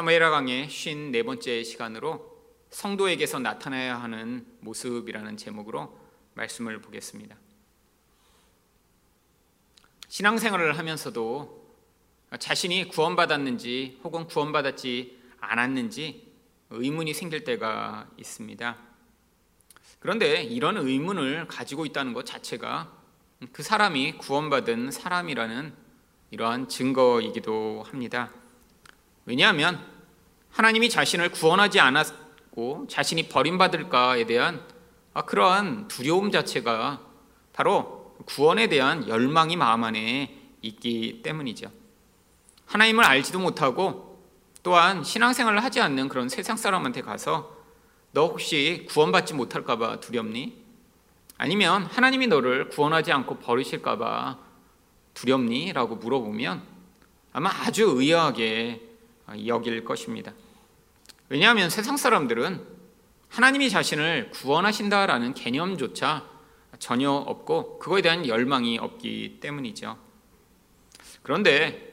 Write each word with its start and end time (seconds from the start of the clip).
사무엘하 0.00 0.30
강의 0.30 0.66
54번째 0.66 1.62
시간으로 1.62 2.42
성도에게서 2.70 3.38
나타나야 3.38 4.00
하는 4.00 4.46
모습이라는 4.60 5.36
제목으로 5.36 5.94
말씀을 6.32 6.80
보겠습니다. 6.80 7.36
신앙생활을 10.08 10.78
하면서도 10.78 11.76
자신이 12.38 12.88
구원받았는지 12.88 14.00
혹은 14.02 14.26
구원받았지 14.26 15.20
않았는지 15.38 16.32
의문이 16.70 17.12
생길 17.12 17.44
때가 17.44 18.08
있습니다. 18.16 18.78
그런데 19.98 20.42
이런 20.42 20.78
의문을 20.78 21.46
가지고 21.46 21.84
있다는 21.84 22.14
것 22.14 22.24
자체가 22.24 22.90
그 23.52 23.62
사람이 23.62 24.16
구원받은 24.16 24.92
사람이라는 24.92 25.74
이러한 26.30 26.68
증거이기도 26.68 27.82
합니다. 27.86 28.32
왜냐하면 29.30 29.80
하나님이 30.50 30.90
자신을 30.90 31.30
구원하지 31.30 31.78
않았고 31.78 32.88
자신이 32.88 33.28
버림받을까에 33.28 34.26
대한 34.26 34.60
그러한 35.24 35.86
두려움 35.86 36.32
자체가 36.32 37.00
바로 37.52 38.16
구원에 38.24 38.66
대한 38.66 39.06
열망이 39.06 39.54
마음 39.54 39.84
안에 39.84 40.36
있기 40.62 41.22
때문이죠. 41.22 41.70
하나님을 42.66 43.04
알지도 43.04 43.38
못하고 43.38 44.20
또한 44.64 45.04
신앙생활을 45.04 45.62
하지 45.62 45.80
않는 45.80 46.08
그런 46.08 46.28
세상 46.28 46.56
사람한테 46.56 47.02
가서 47.02 47.56
너 48.10 48.26
혹시 48.26 48.84
구원받지 48.90 49.34
못할까봐 49.34 50.00
두렵니? 50.00 50.60
아니면 51.38 51.84
하나님이 51.84 52.26
너를 52.26 52.68
구원하지 52.68 53.12
않고 53.12 53.38
버리실까봐 53.38 54.38
두렵니? 55.14 55.72
라고 55.72 55.94
물어보면 55.94 56.62
아마 57.32 57.50
아주 57.50 57.84
의아하게 57.84 58.89
여길 59.46 59.84
것입니다. 59.84 60.32
왜냐하면 61.28 61.70
세상 61.70 61.96
사람들은 61.96 62.80
하나님이 63.28 63.70
자신을 63.70 64.30
구원하신다라는 64.32 65.34
개념조차 65.34 66.28
전혀 66.78 67.10
없고 67.10 67.78
그거에 67.78 68.02
대한 68.02 68.26
열망이 68.26 68.78
없기 68.78 69.38
때문이죠. 69.40 69.96
그런데 71.22 71.90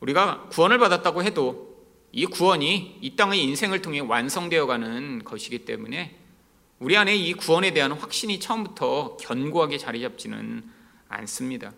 우리가 0.00 0.48
구원을 0.50 0.78
받았다고 0.78 1.22
해도 1.22 1.70
이 2.12 2.26
구원이 2.26 2.98
이 3.00 3.16
땅의 3.16 3.42
인생을 3.44 3.82
통해 3.82 4.00
완성되어 4.00 4.66
가는 4.66 5.22
것이기 5.24 5.64
때문에 5.64 6.16
우리 6.78 6.96
안에 6.96 7.14
이 7.14 7.34
구원에 7.34 7.72
대한 7.72 7.92
확신이 7.92 8.40
처음부터 8.40 9.18
견고하게 9.18 9.76
자리 9.76 10.00
잡지는 10.00 10.64
않습니다. 11.08 11.72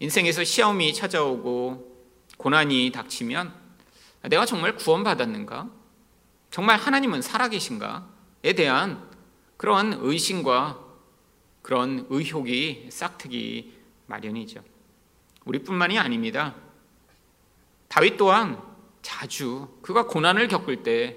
인생에서 0.00 0.44
시험이 0.44 0.92
찾아오고 0.92 1.90
고난이 2.36 2.90
닥치면 2.92 3.61
내가 4.28 4.46
정말 4.46 4.76
구원받았는가? 4.76 5.68
정말 6.50 6.78
하나님은 6.78 7.22
살아계신가?에 7.22 8.52
대한 8.52 9.08
그러한 9.56 9.98
의심과 10.00 10.78
그런 11.62 12.06
의혹이 12.10 12.88
싹트기 12.90 13.72
마련이죠. 14.06 14.62
우리뿐만이 15.44 15.98
아닙니다. 15.98 16.54
다윗 17.88 18.16
또한 18.16 18.60
자주 19.00 19.68
그가 19.82 20.06
고난을 20.06 20.48
겪을 20.48 20.82
때 20.82 21.16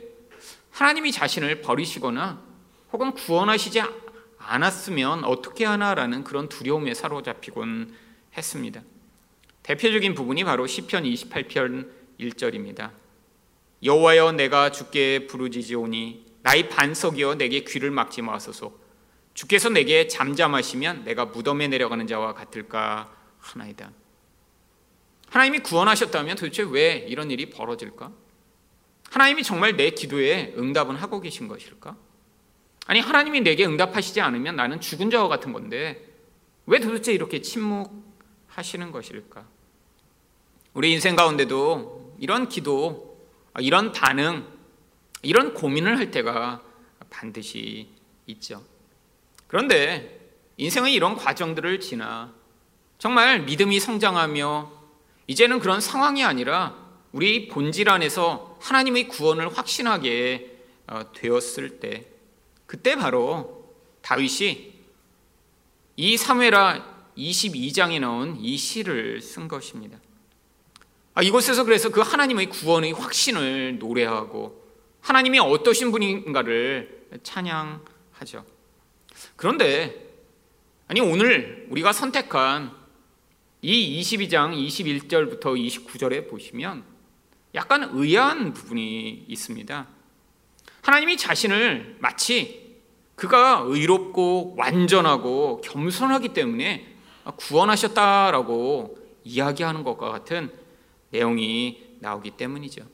하나님이 0.72 1.11
자신을 1.11 1.61
버리시거나 1.61 2.42
혹은 2.92 3.11
구원하시지 3.14 3.81
않았으면 4.38 5.23
어떻게 5.23 5.66
하나라는 5.66 6.23
그런 6.23 6.50
두려움에 6.50 6.94
사로잡히곤 6.94 7.95
했습니다. 8.38 8.81
대표적인 9.64 10.14
부분이 10.14 10.44
바로 10.44 10.67
시편 10.67 11.03
28편 11.03 11.89
1절입니다. 12.19 12.91
여호와여 13.83 14.33
내가 14.33 14.71
주께 14.71 15.27
부르짖으오니 15.27 16.25
나의 16.41 16.69
반석이여 16.69 17.35
내게 17.35 17.61
귀를 17.61 17.91
막지 17.91 18.21
마소서. 18.21 18.73
주께서 19.33 19.69
내게 19.69 20.08
잠잠하시면 20.08 21.03
내가 21.03 21.26
무덤에 21.26 21.67
내려가는 21.67 22.08
자와 22.08 22.33
같을까 22.33 23.14
하나이다. 23.39 23.92
하나님이 25.30 25.59
구원하셨다면 25.59 26.37
도대체 26.37 26.64
왜 26.64 27.05
이런 27.09 27.31
일이 27.31 27.49
벌어질까? 27.49 28.11
하나님이 29.09 29.43
정말 29.43 29.76
내 29.76 29.89
기도에 29.92 30.53
응답은 30.58 30.95
하고 30.95 31.20
계신 31.20 31.47
것일까? 31.47 31.97
아니 32.87 32.99
하나님이 32.99 33.42
내게 33.42 33.65
응답하시지 33.65 34.21
않으면 34.21 34.55
나는 34.55 34.80
죽은 34.80 35.09
자와 35.09 35.27
같은 35.27 35.52
건데 35.52 36.08
왜 36.65 36.80
도대체 36.80 37.11
이렇게 37.14 37.42
침묵하시는 37.42 38.92
것일까? 38.92 39.45
우리 40.73 40.92
인생 40.92 41.15
가운데도 41.15 42.05
이런 42.20 42.49
기도, 42.49 43.17
이런 43.59 43.92
반응, 43.92 44.45
이런 45.21 45.53
고민을 45.53 45.98
할 45.98 46.11
때가 46.11 46.61
반드시 47.09 47.89
있죠. 48.27 48.64
그런데 49.48 50.31
인생의 50.58 50.93
이런 50.93 51.15
과정들을 51.15 51.80
지나 51.80 52.33
정말 52.98 53.42
믿음이 53.43 53.80
성장하며 53.80 54.71
이제는 55.27 55.59
그런 55.59 55.81
상황이 55.81 56.23
아니라 56.23 56.76
우리 57.11 57.48
본질 57.48 57.89
안에서 57.89 58.58
하나님의 58.61 59.08
구원을 59.08 59.58
확신하게 59.58 60.53
어, 60.87 61.11
되었을 61.14 61.80
때 61.80 62.05
그때 62.65 62.95
바로 62.95 63.73
다윗이 64.02 64.73
이 65.97 66.17
사무엘하 66.17 66.95
22장에 67.17 67.99
나온 67.99 68.37
이 68.39 68.58
시를 68.58 69.21
쓴 69.21 69.47
것입니다. 69.47 69.97
아, 71.17 71.21
이곳에서 71.21 71.64
그래서 71.64 71.89
그 71.89 72.02
하나님의 72.02 72.49
구원의 72.49 72.92
확신을 72.92 73.80
노래하고 73.80 74.61
하나님이 74.99 75.39
어떠신 75.39 75.92
분인가를 75.92 77.08
찬양하죠. 77.23 78.43
그런데 79.37 80.14
아니 80.89 80.99
오늘 80.99 81.67
우리가 81.70 81.93
선택한 81.93 82.76
이 83.61 84.02
22장 84.02 84.53
21절부터 84.53 85.42
29절에 85.42 86.30
보시면 86.30 86.83
약간 87.55 87.92
의아한 87.93 88.53
부분이 88.53 89.23
있습니다. 89.30 89.87
하나님이 90.82 91.15
자신을 91.15 91.95
마치 91.99 92.76
그가 93.15 93.64
의롭고 93.65 94.55
완전하고 94.58 95.61
겸손하기 95.61 96.33
때문에 96.33 96.93
구원하셨다라고 97.37 98.97
이야기하는 99.23 99.86
것과 99.86 100.11
같은 100.11 100.64
내용이 101.15 101.95
나오기 101.99 102.31
때문이죠. 102.31 102.86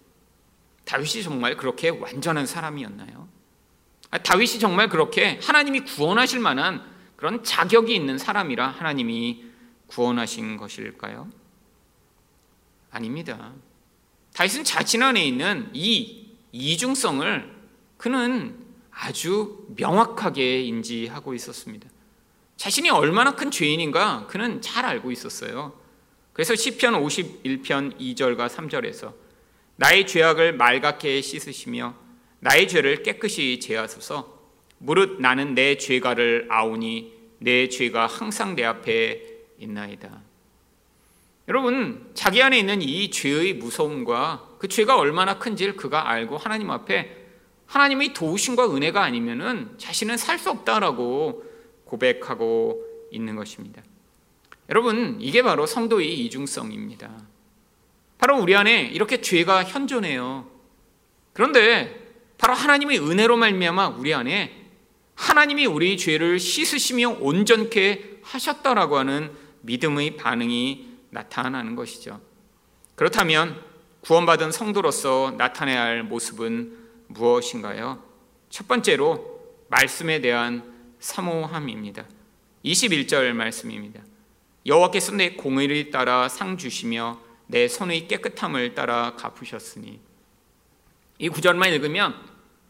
다윗이 0.85 1.23
정말 1.23 1.57
그렇게 1.57 1.89
완전한 1.89 2.45
사람이었나요? 2.45 3.27
아, 4.11 4.17
다윗이 4.17 4.59
정말 4.59 4.89
그렇게 4.89 5.39
하나님이 5.41 5.81
구원하실 5.81 6.39
만한 6.39 6.83
그런 7.15 7.43
자격이 7.43 7.93
있는 7.93 8.17
사람이라 8.17 8.67
하나님이 8.67 9.45
구원하신 9.87 10.57
것일까요? 10.57 11.29
아닙니다. 12.91 13.53
다윗은 14.33 14.63
자신 14.63 15.01
안에 15.01 15.25
있는 15.25 15.69
이 15.73 16.35
이중성을 16.51 17.61
그는 17.97 18.57
아주 18.91 19.65
명확하게 19.77 20.63
인지하고 20.63 21.33
있었습니다. 21.33 21.89
자신이 22.57 22.89
얼마나 22.89 23.35
큰 23.35 23.49
죄인인가 23.49 24.27
그는 24.27 24.61
잘 24.61 24.85
알고 24.85 25.11
있었어요. 25.11 25.80
그래서 26.33 26.55
시편 26.55 26.93
51편 26.93 27.99
2절과 27.99 28.47
3절에서 28.47 29.13
나의 29.75 30.07
죄악을 30.07 30.53
맑게 30.53 31.21
씻으시며 31.21 31.95
나의 32.39 32.67
죄를 32.67 33.03
깨끗이 33.03 33.59
제하소서 33.59 34.39
무릇 34.77 35.21
나는 35.21 35.53
내 35.53 35.77
죄가를 35.77 36.47
아오니 36.49 37.13
내 37.39 37.69
죄가 37.69 38.07
항상 38.07 38.55
내 38.55 38.63
앞에 38.63 39.21
있나이다. 39.57 40.21
여러분, 41.47 42.09
자기 42.13 42.41
안에 42.41 42.57
있는 42.59 42.81
이 42.81 43.09
죄의 43.09 43.55
무서움과 43.55 44.55
그 44.57 44.67
죄가 44.67 44.97
얼마나 44.97 45.37
큰지를 45.37 45.75
그가 45.75 46.09
알고 46.09 46.37
하나님 46.37 46.71
앞에 46.71 47.17
하나님의 47.65 48.13
도우심과 48.13 48.75
은혜가 48.75 49.03
아니면은 49.03 49.73
자신은 49.77 50.17
살 50.17 50.37
수 50.39 50.49
없다라고 50.49 51.43
고백하고 51.85 52.83
있는 53.11 53.35
것입니다. 53.35 53.81
여러분, 54.69 55.17
이게 55.19 55.41
바로 55.41 55.65
성도의 55.65 56.25
이중성입니다. 56.25 57.11
바로 58.17 58.39
우리 58.39 58.55
안에 58.55 58.83
이렇게 58.83 59.19
죄가 59.19 59.63
현존해요. 59.63 60.49
그런데 61.33 62.13
바로 62.37 62.53
하나님의 62.53 62.99
은혜로 62.99 63.37
말미암아 63.37 63.89
우리 63.89 64.13
안에 64.13 64.61
하나님이 65.15 65.65
우리 65.65 65.97
죄를 65.97 66.39
씻으시며 66.39 67.17
온전케 67.19 68.19
하셨다라고 68.23 68.97
하는 68.97 69.31
믿음의 69.61 70.17
반응이 70.17 70.89
나타나는 71.09 71.75
것이죠. 71.75 72.21
그렇다면 72.95 73.61
구원받은 74.01 74.51
성도로서 74.51 75.35
나타내야 75.37 75.81
할 75.81 76.03
모습은 76.03 76.77
무엇인가요? 77.07 78.03
첫 78.49 78.67
번째로 78.67 79.41
말씀에 79.69 80.21
대한 80.21 80.63
사모함입니다. 80.99 82.05
21절 82.65 83.33
말씀입니다. 83.33 84.01
여호와께서 84.65 85.13
내 85.13 85.31
공의를 85.31 85.89
따라 85.91 86.29
상 86.29 86.57
주시며 86.57 87.19
내 87.47 87.67
손의 87.67 88.07
깨끗함을 88.07 88.75
따라 88.75 89.15
갚으셨으니 89.15 89.99
이 91.17 91.29
구절만 91.29 91.73
읽으면 91.73 92.15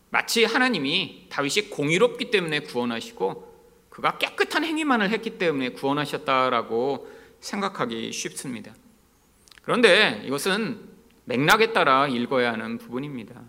마치 0.09 0.43
하나님이 0.43 1.27
다윗이 1.29 1.69
공의롭기 1.69 2.31
때문에 2.31 2.61
구원하시고 2.61 3.51
그가 3.89 4.17
깨끗한 4.17 4.63
행위만을 4.63 5.09
했기 5.09 5.37
때문에 5.37 5.69
구원하셨다라고 5.69 7.11
생각하기 7.39 8.11
쉽습니다. 8.11 8.73
그런데 9.61 10.21
이것은 10.25 10.89
맥락에 11.25 11.73
따라 11.73 12.07
읽어야 12.07 12.53
하는 12.53 12.77
부분입니다. 12.77 13.41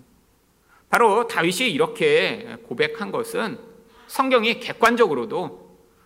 바로 0.90 1.26
다윗이 1.26 1.70
이렇게 1.70 2.58
고백한 2.64 3.12
것은 3.12 3.58
성경이 4.08 4.60
객관적으로도 4.60 5.62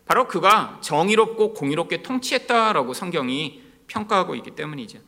바로 0.07 0.29
그가 0.29 0.79
정의롭고 0.83 1.53
공의롭게 1.53 2.03
통치했다라고 2.03 2.95
성경이 2.95 3.63
평가하고 3.89 4.35
있기 4.37 4.53
때문이죠. 4.53 5.01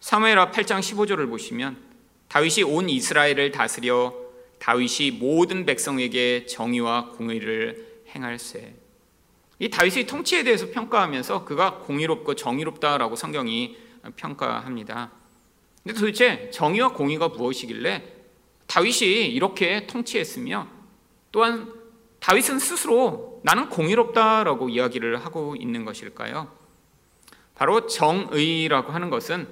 사무엘하 0.00 0.50
8장 0.50 0.80
15절을 0.80 1.28
보시면 1.28 1.78
다윗이 2.28 2.62
온 2.64 2.88
이스라엘을 2.88 3.50
다스려 3.50 4.14
다윗이 4.58 5.12
모든 5.12 5.64
백성에게 5.64 6.46
정의와 6.46 7.10
공의를 7.10 8.02
행할세. 8.14 8.74
이 9.58 9.70
다윗의 9.70 10.06
통치에 10.06 10.44
대해서 10.44 10.70
평가하면서 10.70 11.44
그가 11.44 11.78
공의롭고 11.78 12.34
정의롭다라고 12.34 13.16
성경이 13.16 13.76
평가합니다. 14.16 15.12
근데 15.82 15.98
도대체 15.98 16.50
정의와 16.50 16.92
공의가 16.92 17.28
무엇이길래 17.28 18.02
다윗이 18.66 19.28
이렇게 19.28 19.86
통치했으며 19.86 20.68
또한 21.32 21.72
다윗은 22.20 22.58
스스로 22.58 23.35
나는 23.46 23.68
공의롭다라고 23.68 24.70
이야기를 24.70 25.24
하고 25.24 25.54
있는 25.54 25.84
것일까요? 25.84 26.50
바로 27.54 27.86
정의라고 27.86 28.90
하는 28.90 29.08
것은 29.08 29.46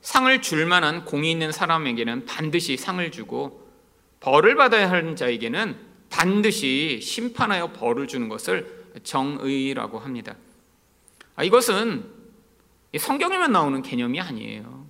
상을 0.00 0.40
줄 0.40 0.64
만한 0.64 1.04
공의 1.04 1.32
있는 1.32 1.52
사람에게는 1.52 2.24
반드시 2.24 2.78
상을 2.78 3.10
주고 3.10 3.68
벌을 4.20 4.54
받아야 4.54 4.90
하는 4.90 5.16
자에게는 5.16 5.76
반드시 6.08 6.98
심판하여 7.02 7.72
벌을 7.72 8.08
주는 8.08 8.30
것을 8.30 8.94
정의라고 9.02 9.98
합니다. 9.98 10.34
아, 11.34 11.44
이것은 11.44 12.06
성경에만 12.98 13.52
나오는 13.52 13.82
개념이 13.82 14.18
아니에요. 14.18 14.86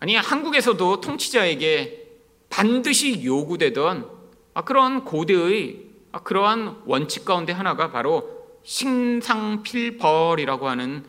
아니, 0.00 0.16
한국에서도 0.16 1.00
통치자에게 1.00 2.04
반드시 2.50 3.24
요구되던 3.24 4.10
아, 4.54 4.64
그런 4.64 5.04
고대의 5.04 5.86
아, 5.86 5.91
그러한 6.20 6.82
원칙 6.84 7.24
가운데 7.24 7.52
하나가 7.52 7.90
바로 7.90 8.42
신상필벌이라고 8.64 10.68
하는 10.68 11.04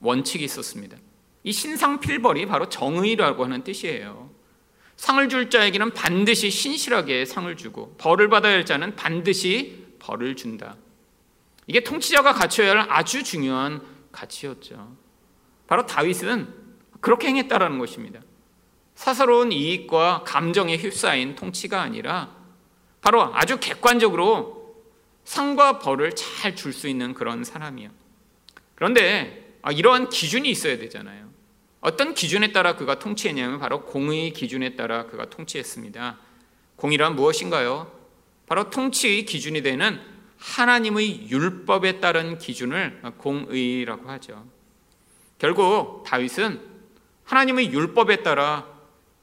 원칙이 0.00 0.44
있었습니다. 0.44 0.96
이 1.42 1.52
신상필벌이 1.52 2.46
바로 2.46 2.68
정의라고 2.68 3.44
하는 3.44 3.64
뜻이에요. 3.64 4.32
상을 4.96 5.28
줄 5.28 5.50
자에게는 5.50 5.92
반드시 5.92 6.50
신실하게 6.50 7.26
상을 7.26 7.54
주고 7.56 7.94
벌을 7.98 8.28
받아야 8.28 8.54
할 8.54 8.64
자는 8.64 8.96
반드시 8.96 9.84
벌을 9.98 10.36
준다. 10.36 10.76
이게 11.66 11.82
통치자가 11.82 12.32
갖춰야 12.32 12.70
할 12.70 12.86
아주 12.90 13.22
중요한 13.22 13.82
가치였죠. 14.12 14.96
바로 15.66 15.86
다윗은 15.86 16.48
그렇게 17.00 17.28
행했다라는 17.28 17.78
것입니다. 17.78 18.20
사사로운 18.94 19.52
이익과 19.52 20.22
감정에 20.24 20.76
휩싸인 20.76 21.34
통치가 21.34 21.82
아니라 21.82 22.43
바로 23.04 23.30
아주 23.34 23.58
객관적으로 23.60 24.76
상과 25.24 25.78
벌을 25.78 26.14
잘 26.16 26.54
줄 26.56 26.72
수 26.72 26.88
있는 26.88 27.12
그런 27.12 27.44
사람이요. 27.44 27.90
그런데 28.74 29.58
아, 29.60 29.70
이러한 29.72 30.08
기준이 30.08 30.50
있어야 30.50 30.78
되잖아요. 30.78 31.28
어떤 31.80 32.14
기준에 32.14 32.52
따라 32.52 32.76
그가 32.76 32.98
통치했냐면 32.98 33.58
바로 33.58 33.84
공의 33.84 34.32
기준에 34.32 34.74
따라 34.74 35.04
그가 35.04 35.28
통치했습니다. 35.28 36.18
공의란 36.76 37.14
무엇인가요? 37.14 37.92
바로 38.46 38.70
통치의 38.70 39.26
기준이 39.26 39.62
되는 39.62 40.00
하나님의 40.38 41.28
율법에 41.30 42.00
따른 42.00 42.38
기준을 42.38 43.02
공의라고 43.18 44.08
하죠. 44.12 44.46
결국 45.38 46.04
다윗은 46.06 46.60
하나님의 47.24 47.70
율법에 47.70 48.22
따라 48.22 48.66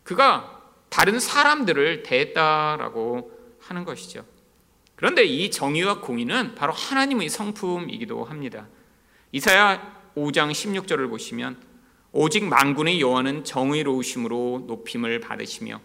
그가 0.03 0.61
다른 0.89 1.19
사람들을 1.19 2.03
대했다라고 2.03 3.40
하는 3.71 3.85
것이죠. 3.85 4.23
그런데 4.95 5.23
이 5.23 5.49
정의와 5.49 5.99
공의는 5.99 6.53
바로 6.55 6.73
하나님의 6.73 7.29
성품이기도 7.29 8.23
합니다. 8.25 8.67
이사야 9.31 10.11
5장 10.15 10.51
16절을 10.51 11.09
보시면 11.09 11.57
오직 12.11 12.43
만군의 12.43 13.01
여호와는 13.01 13.43
정의로우심으로 13.45 14.65
높임을 14.67 15.21
받으시며 15.21 15.79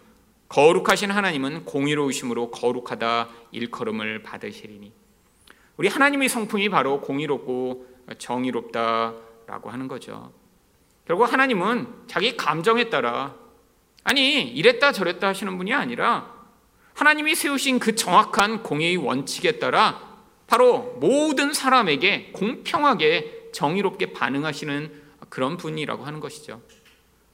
거룩하신 0.49 1.11
하나님은 1.11 1.65
공의로우심으로 1.65 2.51
거룩하다 2.51 3.29
일컬음을 3.51 4.23
받으시리니 4.23 4.93
우리 5.77 5.87
하나님의 5.87 6.29
성품이 6.29 6.69
바로 6.69 7.01
공의롭고 7.01 7.87
정의롭다라고 8.17 9.69
하는 9.69 9.87
거죠. 9.87 10.33
결국 11.05 11.31
하나님은 11.31 11.87
자기 12.07 12.35
감정에 12.35 12.89
따라 12.89 13.35
아니 14.03 14.43
이랬다 14.43 14.91
저랬다 14.91 15.27
하시는 15.27 15.57
분이 15.57 15.73
아니라 15.73 16.36
하나님이 16.97 17.35
세우신 17.35 17.77
그 17.77 17.93
정확한 17.95 18.63
공의의 18.63 18.97
원칙에 18.97 19.59
따라 19.59 20.17
바로 20.47 20.97
모든 20.99 21.53
사람에게 21.53 22.31
공평하게 22.33 23.49
정의롭게 23.53 24.13
반응하시는 24.13 24.91
그런 25.29 25.57
분이라고 25.57 26.03
하는 26.03 26.19
것이죠. 26.19 26.59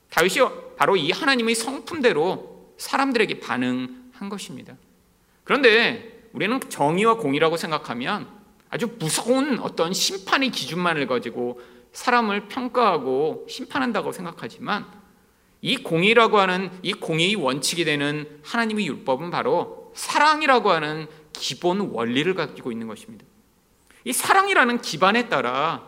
다윗이 0.10 0.76
바로 0.76 0.98
이 0.98 1.12
하나님의 1.12 1.56
성품대로 1.56 2.74
사람들에게 2.78 3.40
반응한 3.40 4.28
것입니다. 4.28 4.76
그런데 5.46 6.28
우리는 6.34 6.60
정의와 6.60 7.16
공의라고 7.16 7.56
생각하면 7.56 8.28
아주 8.70 8.94
무서운 9.00 9.60
어떤 9.60 9.94
심판의 9.94 10.50
기준만을 10.50 11.08
가지고 11.08 11.62
사람을 11.94 12.50
평가하고 12.50 13.46
심판한다고 13.48 14.12
생각하지만 14.12 15.03
이 15.64 15.78
공의라고 15.78 16.40
하는 16.40 16.70
이 16.84 16.92
공의의 16.92 17.36
원칙이 17.36 17.86
되는 17.86 18.28
하나님의 18.44 18.86
율법은 18.86 19.32
바로 19.32 19.94
사랑이라고 19.96 20.70
하는 20.70 21.08
기본 21.32 21.80
원리를 21.80 22.36
가지고 22.36 22.74
있는 22.74 22.88
것입니다. 22.88 23.26
이 24.04 24.12
사랑이라는 24.12 24.82
기반에 24.82 25.30
따라 25.30 25.88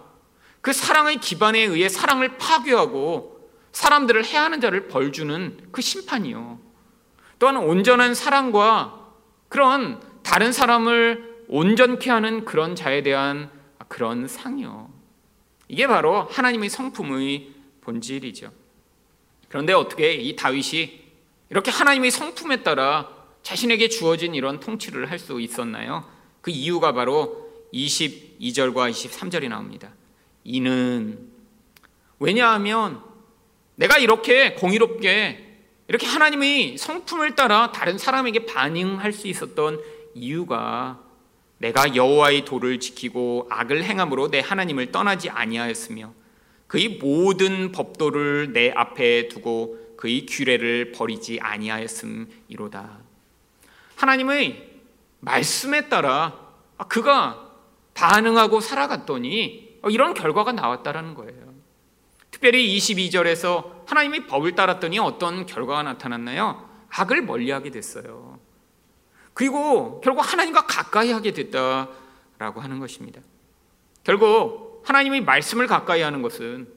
그 0.62 0.72
사랑의 0.72 1.18
기반에 1.18 1.60
의해 1.60 1.90
사랑을 1.90 2.38
파괴하고 2.38 3.52
사람들을 3.74 4.24
해하는 4.24 4.62
자를 4.62 4.88
벌주는 4.88 5.68
그 5.74 5.82
심판이요. 5.82 6.58
또한 7.38 7.58
온전한 7.58 8.16
사랑과 8.16 9.10
그런 9.50 10.02
다른 10.24 10.54
사람을 10.54 11.44
온전케 11.50 12.10
하는 12.10 12.46
그런 12.46 12.78
자에 12.78 13.04
대한 13.04 13.52
그런 13.90 14.30
상이요. 14.30 14.90
이게 15.68 15.86
바로 15.86 16.22
하나님의 16.32 16.70
성품의 16.70 17.52
본질이죠. 17.82 18.65
그런데 19.50 19.74
어떻게 19.74 20.14
이 20.14 20.36
다윗이 20.36 21.06
이렇게 21.50 21.72
하나님의 21.72 22.12
성품에 22.12 22.64
따라 22.64 23.10
자신에게 23.44 23.90
주어진 23.90 24.34
이런 24.36 24.60
통치를 24.60 25.10
할 25.12 25.20
수 25.20 25.40
있었나요? 25.40 26.04
그 26.42 26.52
이유가 26.52 26.94
바로 26.94 27.46
22절과 27.74 28.92
23절이 28.92 29.50
나옵니다. 29.50 29.92
이는 30.44 31.30
왜냐하면 32.20 33.02
내가 33.76 33.98
이렇게 33.98 34.54
공의롭게 34.54 35.44
이렇게 35.88 36.08
하나님의 36.08 36.78
성품을 36.78 37.36
따라 37.36 37.72
다른 37.72 37.98
사람에게 37.98 38.46
반응할 38.46 39.14
수 39.14 39.28
있었던 39.28 39.80
이유가 40.16 41.00
내가 41.58 41.96
여호와의 41.96 42.46
도를 42.46 42.80
지키고 42.80 43.48
악을 43.50 43.84
행함으로 43.84 44.30
내 44.30 44.40
하나님을 44.40 44.92
떠나지 44.92 45.30
아니하였으며 45.30 46.14
그의 46.76 46.90
모든 46.90 47.72
법도를 47.72 48.52
내 48.52 48.70
앞에 48.70 49.30
두고 49.30 49.96
그의 49.96 50.26
규례를 50.26 50.92
버리지 50.92 51.40
아니하였음이로다. 51.42 52.98
하나님의 53.96 54.82
말씀에 55.22 55.88
따라 55.88 56.38
그가 56.90 57.50
반응하고 57.94 58.60
살아갔더니 58.60 59.80
이런 59.86 60.14
결과가 60.14 60.52
나왔다라는 60.52 61.14
거예요. 61.14 61.54
특별히 62.30 62.78
22절에서 62.78 63.88
하나님의 63.88 64.28
법을 64.28 64.56
따랐더니 64.56 65.00
어떤 65.00 65.46
결과가 65.46 65.84
나타났나요? 65.84 66.70
악을 66.90 67.22
멀리하게 67.22 67.72
됐어요. 67.72 68.38
그리고 69.34 70.02
결국 70.02 70.30
하나님과 70.30 70.66
가까이 70.66 71.14
하게 71.14 71.32
됐다라고 71.32 72.60
하는 72.60 72.80
것입니다. 72.80 73.22
결국 74.04 74.65
하나님의 74.86 75.22
말씀을 75.22 75.68
가까이 75.68 76.02
하는 76.02 76.22
것은 76.22 76.68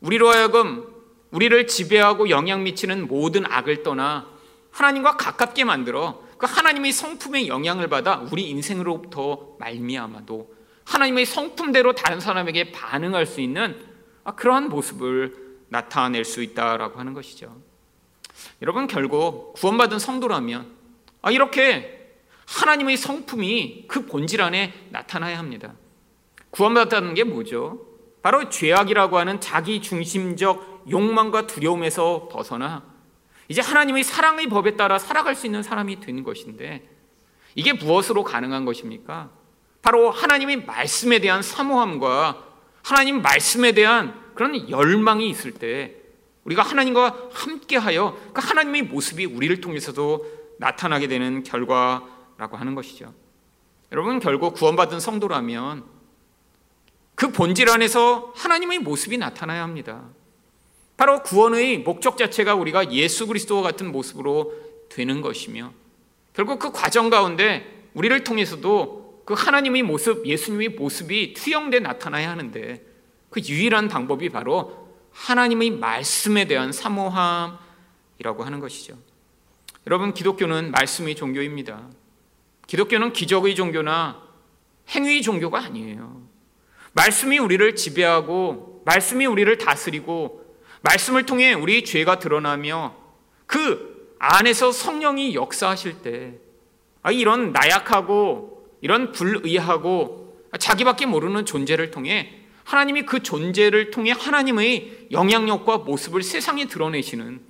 우리로 0.00 0.28
하여금 0.28 0.86
우리를 1.30 1.66
지배하고 1.66 2.28
영향 2.30 2.62
미치는 2.62 3.08
모든 3.08 3.44
악을 3.50 3.82
떠나 3.82 4.28
하나님과 4.70 5.16
가깝게 5.16 5.64
만들어 5.64 6.22
그 6.36 6.46
하나님의 6.46 6.92
성품의 6.92 7.48
영향을 7.48 7.88
받아 7.88 8.26
우리 8.30 8.50
인생으로부터 8.50 9.56
말미암아도 9.58 10.54
하나님의 10.84 11.26
성품대로 11.26 11.94
다른 11.94 12.20
사람에게 12.20 12.72
반응할 12.72 13.24
수 13.24 13.40
있는 13.40 13.80
그러한 14.36 14.68
모습을 14.68 15.36
나타낼 15.68 16.24
수 16.24 16.42
있다라고 16.42 16.98
하는 16.98 17.14
것이죠. 17.14 17.56
여러분 18.62 18.86
결국 18.86 19.54
구원받은 19.54 19.98
성도라면 19.98 20.70
아, 21.22 21.30
이렇게 21.30 22.16
하나님의 22.46 22.96
성품이 22.96 23.86
그 23.88 24.06
본질 24.06 24.42
안에 24.42 24.72
나타나야 24.90 25.38
합니다. 25.38 25.72
구원받았다는 26.54 27.14
게 27.14 27.24
뭐죠? 27.24 27.80
바로 28.22 28.48
죄악이라고 28.48 29.18
하는 29.18 29.40
자기 29.40 29.82
중심적 29.82 30.84
욕망과 30.88 31.46
두려움에서 31.46 32.28
벗어나 32.30 32.84
이제 33.48 33.60
하나님의 33.60 34.04
사랑의 34.04 34.46
법에 34.46 34.76
따라 34.76 34.98
살아갈 34.98 35.34
수 35.34 35.46
있는 35.46 35.62
사람이 35.62 36.00
된 36.00 36.22
것인데 36.22 36.88
이게 37.56 37.72
무엇으로 37.72 38.24
가능한 38.24 38.64
것입니까? 38.64 39.30
바로 39.82 40.10
하나님의 40.10 40.64
말씀에 40.64 41.18
대한 41.18 41.42
사모함과 41.42 42.44
하나님 42.82 43.20
말씀에 43.20 43.72
대한 43.72 44.14
그런 44.34 44.70
열망이 44.70 45.28
있을 45.28 45.52
때 45.52 45.96
우리가 46.44 46.62
하나님과 46.62 47.30
함께하여 47.32 48.16
그 48.32 48.40
하나님의 48.42 48.82
모습이 48.82 49.26
우리를 49.26 49.60
통해서도 49.60 50.24
나타나게 50.58 51.08
되는 51.08 51.42
결과라고 51.42 52.56
하는 52.56 52.74
것이죠. 52.74 53.12
여러분 53.92 54.20
결국 54.20 54.54
구원받은 54.54 55.00
성도라면 55.00 55.93
그 57.14 57.30
본질 57.30 57.70
안에서 57.70 58.32
하나님의 58.36 58.80
모습이 58.80 59.18
나타나야 59.18 59.62
합니다. 59.62 60.04
바로 60.96 61.22
구원의 61.22 61.78
목적 61.78 62.16
자체가 62.16 62.54
우리가 62.54 62.92
예수 62.92 63.26
그리스도와 63.26 63.62
같은 63.62 63.90
모습으로 63.90 64.54
되는 64.88 65.20
것이며 65.20 65.72
결국 66.32 66.58
그 66.58 66.72
과정 66.72 67.10
가운데 67.10 67.88
우리를 67.94 68.24
통해서도 68.24 69.22
그 69.24 69.34
하나님의 69.34 69.82
모습, 69.82 70.26
예수님의 70.26 70.70
모습이 70.70 71.34
투영돼 71.34 71.80
나타나야 71.80 72.30
하는데 72.30 72.84
그 73.30 73.40
유일한 73.40 73.88
방법이 73.88 74.28
바로 74.28 74.88
하나님의 75.12 75.70
말씀에 75.70 76.46
대한 76.46 76.72
사모함이라고 76.72 77.58
하는 78.44 78.60
것이죠. 78.60 78.98
여러분, 79.86 80.12
기독교는 80.12 80.70
말씀의 80.72 81.14
종교입니다. 81.14 81.88
기독교는 82.66 83.12
기적의 83.12 83.54
종교나 83.54 84.22
행위의 84.90 85.22
종교가 85.22 85.58
아니에요. 85.64 86.23
말씀이 86.94 87.38
우리를 87.38 87.76
지배하고, 87.76 88.82
말씀이 88.84 89.26
우리를 89.26 89.56
다스리고, 89.58 90.44
말씀을 90.82 91.26
통해 91.26 91.52
우리 91.52 91.84
죄가 91.84 92.18
드러나며 92.18 92.94
그 93.46 94.16
안에서 94.18 94.72
성령이 94.72 95.34
역사하실 95.34 96.02
때, 96.02 96.34
아, 97.02 97.10
이런 97.10 97.52
나약하고, 97.52 98.70
이런 98.80 99.12
불의하고, 99.12 100.48
자기밖에 100.58 101.06
모르는 101.06 101.46
존재를 101.46 101.90
통해 101.90 102.40
하나님이 102.62 103.02
그 103.02 103.22
존재를 103.22 103.90
통해 103.90 104.12
하나님의 104.12 105.08
영향력과 105.10 105.78
모습을 105.78 106.22
세상에 106.22 106.66
드러내시는 106.66 107.40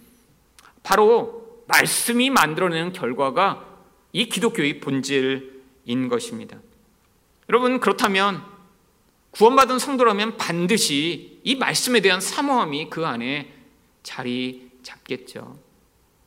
바로 0.82 1.62
말씀이 1.66 2.30
만들어내는 2.30 2.92
결과가 2.92 3.64
이 4.12 4.28
기독교의 4.28 4.80
본질인 4.80 6.08
것입니다. 6.08 6.58
여러분, 7.48 7.78
그렇다면 7.78 8.42
구원받은 9.34 9.80
성도라면 9.80 10.36
반드시 10.36 11.40
이 11.42 11.56
말씀에 11.56 12.00
대한 12.00 12.20
사모함이 12.20 12.88
그 12.88 13.04
안에 13.04 13.52
자리 14.04 14.70
잡겠죠. 14.82 15.58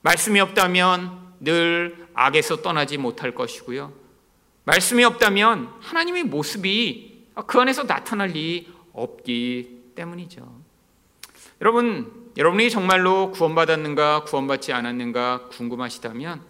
말씀이 0.01 0.39
없다면 0.41 1.35
늘 1.39 2.07
악에서 2.13 2.61
떠나지 2.61 2.97
못할 2.97 3.33
것이고요. 3.33 3.93
말씀이 4.65 5.03
없다면 5.05 5.69
하나님의 5.79 6.25
모습이 6.25 7.27
그 7.45 7.59
안에서 7.59 7.83
나타날 7.83 8.29
리 8.29 8.67
없기 8.91 9.93
때문이죠. 9.95 10.45
여러분, 11.61 12.31
여러분이 12.35 12.69
정말로 12.69 13.31
구원받았는가, 13.31 14.25
구원받지 14.25 14.73
않았는가 14.73 15.47
궁금하시다면 15.49 16.41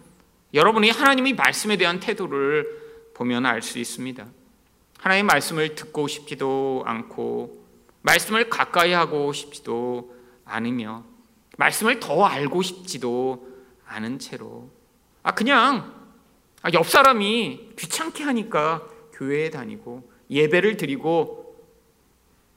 여러분이 0.54 0.90
하나님의 0.90 1.34
말씀에 1.34 1.76
대한 1.76 2.00
태도를 2.00 3.12
보면 3.14 3.46
알 3.46 3.62
수 3.62 3.78
있습니다. 3.78 4.26
하나님의 5.08 5.22
말씀을 5.24 5.74
듣고 5.74 6.06
싶지도 6.06 6.82
않고, 6.84 7.66
말씀을 8.02 8.50
가까이 8.50 8.92
하고 8.92 9.32
싶지도 9.32 10.14
않으며, 10.44 11.02
말씀을 11.56 11.98
더 11.98 12.26
알고 12.26 12.60
싶지도 12.60 13.48
않은 13.86 14.18
채로, 14.18 14.70
아, 15.22 15.32
그냥 15.32 15.94
아, 16.60 16.70
옆 16.74 16.88
사람이 16.88 17.70
귀찮게 17.78 18.22
하니까 18.22 18.86
교회에 19.14 19.48
다니고, 19.48 20.12
예배를 20.30 20.76
드리고, 20.76 21.56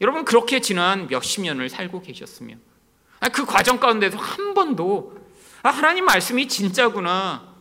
여러분 0.02 0.26
그렇게 0.26 0.60
지난 0.60 1.08
몇십 1.08 1.44
년을 1.44 1.70
살고 1.70 2.02
계셨으며 2.02 2.56
아, 3.20 3.30
그 3.30 3.46
과정 3.46 3.80
가운데서 3.80 4.18
한 4.18 4.56
번도 4.56 5.16
아, 5.62 5.70
하나님 5.70 6.06
말씀이 6.06 6.48
진짜구나. 6.48 7.54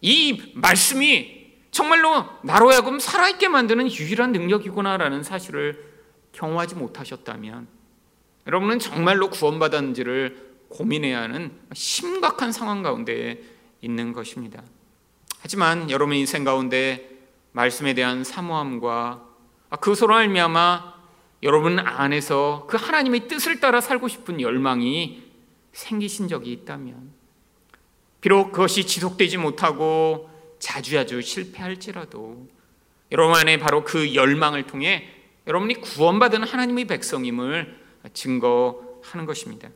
이 0.00 0.52
말씀이 0.54 1.43
정말로 1.74 2.24
나로 2.42 2.70
하여금 2.70 3.00
살아있게 3.00 3.48
만드는 3.48 3.90
유일한 3.90 4.30
능력이구나라는 4.30 5.24
사실을 5.24 5.92
경험하지 6.30 6.76
못하셨다면 6.76 7.66
여러분은 8.46 8.78
정말로 8.78 9.28
구원받았는지를 9.28 10.54
고민해야 10.68 11.22
하는 11.22 11.50
심각한 11.72 12.52
상황 12.52 12.84
가운데 12.84 13.42
있는 13.80 14.12
것입니다. 14.12 14.62
하지만 15.40 15.90
여러분 15.90 16.14
인생 16.14 16.44
가운데 16.44 17.10
말씀에 17.50 17.92
대한 17.94 18.22
사모함과 18.22 19.24
아, 19.70 19.76
그 19.76 19.96
소로 19.96 20.14
알미암아 20.14 20.94
여러분 21.42 21.80
안에서 21.80 22.66
그 22.68 22.76
하나님의 22.76 23.26
뜻을 23.26 23.58
따라 23.58 23.80
살고 23.80 24.06
싶은 24.06 24.40
열망이 24.40 25.24
생기신 25.72 26.28
적이 26.28 26.52
있다면 26.52 27.10
비록 28.20 28.52
그것이 28.52 28.86
지속되지 28.86 29.38
못하고 29.38 30.33
자주자주 30.64 31.20
실패할지라도 31.20 32.48
여러분 33.12 33.36
안에 33.36 33.58
바로 33.58 33.84
그 33.84 34.14
열망을 34.14 34.66
통해 34.66 35.10
여러분이 35.46 35.74
구원받은 35.74 36.42
하나님의 36.42 36.86
백성임을 36.86 37.78
증거하는 38.14 39.26
것입니다. 39.26 39.68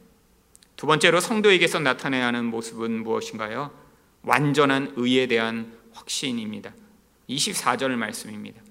두 0.76 0.86
번째로 0.86 1.20
성도에게서 1.20 1.80
나타내야 1.80 2.28
하는 2.28 2.46
모습은 2.46 3.02
무엇인가요? 3.02 3.70
완전한 4.22 4.94
의에 4.96 5.26
대한 5.26 5.76
확신입니다. 5.92 6.72
24절 7.28 7.90
말씀입니다. 7.90 8.62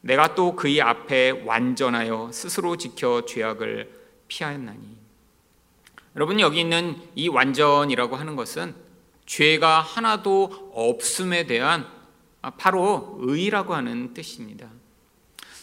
내가 0.00 0.34
또 0.34 0.56
그의 0.56 0.80
앞에 0.80 1.42
완전하여 1.44 2.30
스스로 2.32 2.78
지켜 2.78 3.26
죄악을 3.26 3.92
피하였나니. 4.28 4.96
여러분 6.16 6.40
여기 6.40 6.60
있는 6.60 6.96
이 7.14 7.28
완전이라고 7.28 8.16
하는 8.16 8.36
것은 8.36 8.87
죄가 9.28 9.80
하나도 9.80 10.72
없음에 10.74 11.46
대한 11.46 11.86
바로 12.56 13.18
의라고 13.20 13.74
하는 13.74 14.14
뜻입니다. 14.14 14.68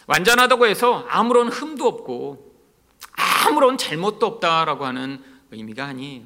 완전하다고 0.06 0.66
해서 0.66 1.04
아무런 1.10 1.48
흠도 1.48 1.86
없고 1.86 2.54
아무런 3.12 3.76
잘못도 3.76 4.24
없다라고 4.24 4.86
하는 4.86 5.22
의미가 5.50 5.84
아니에요. 5.84 6.24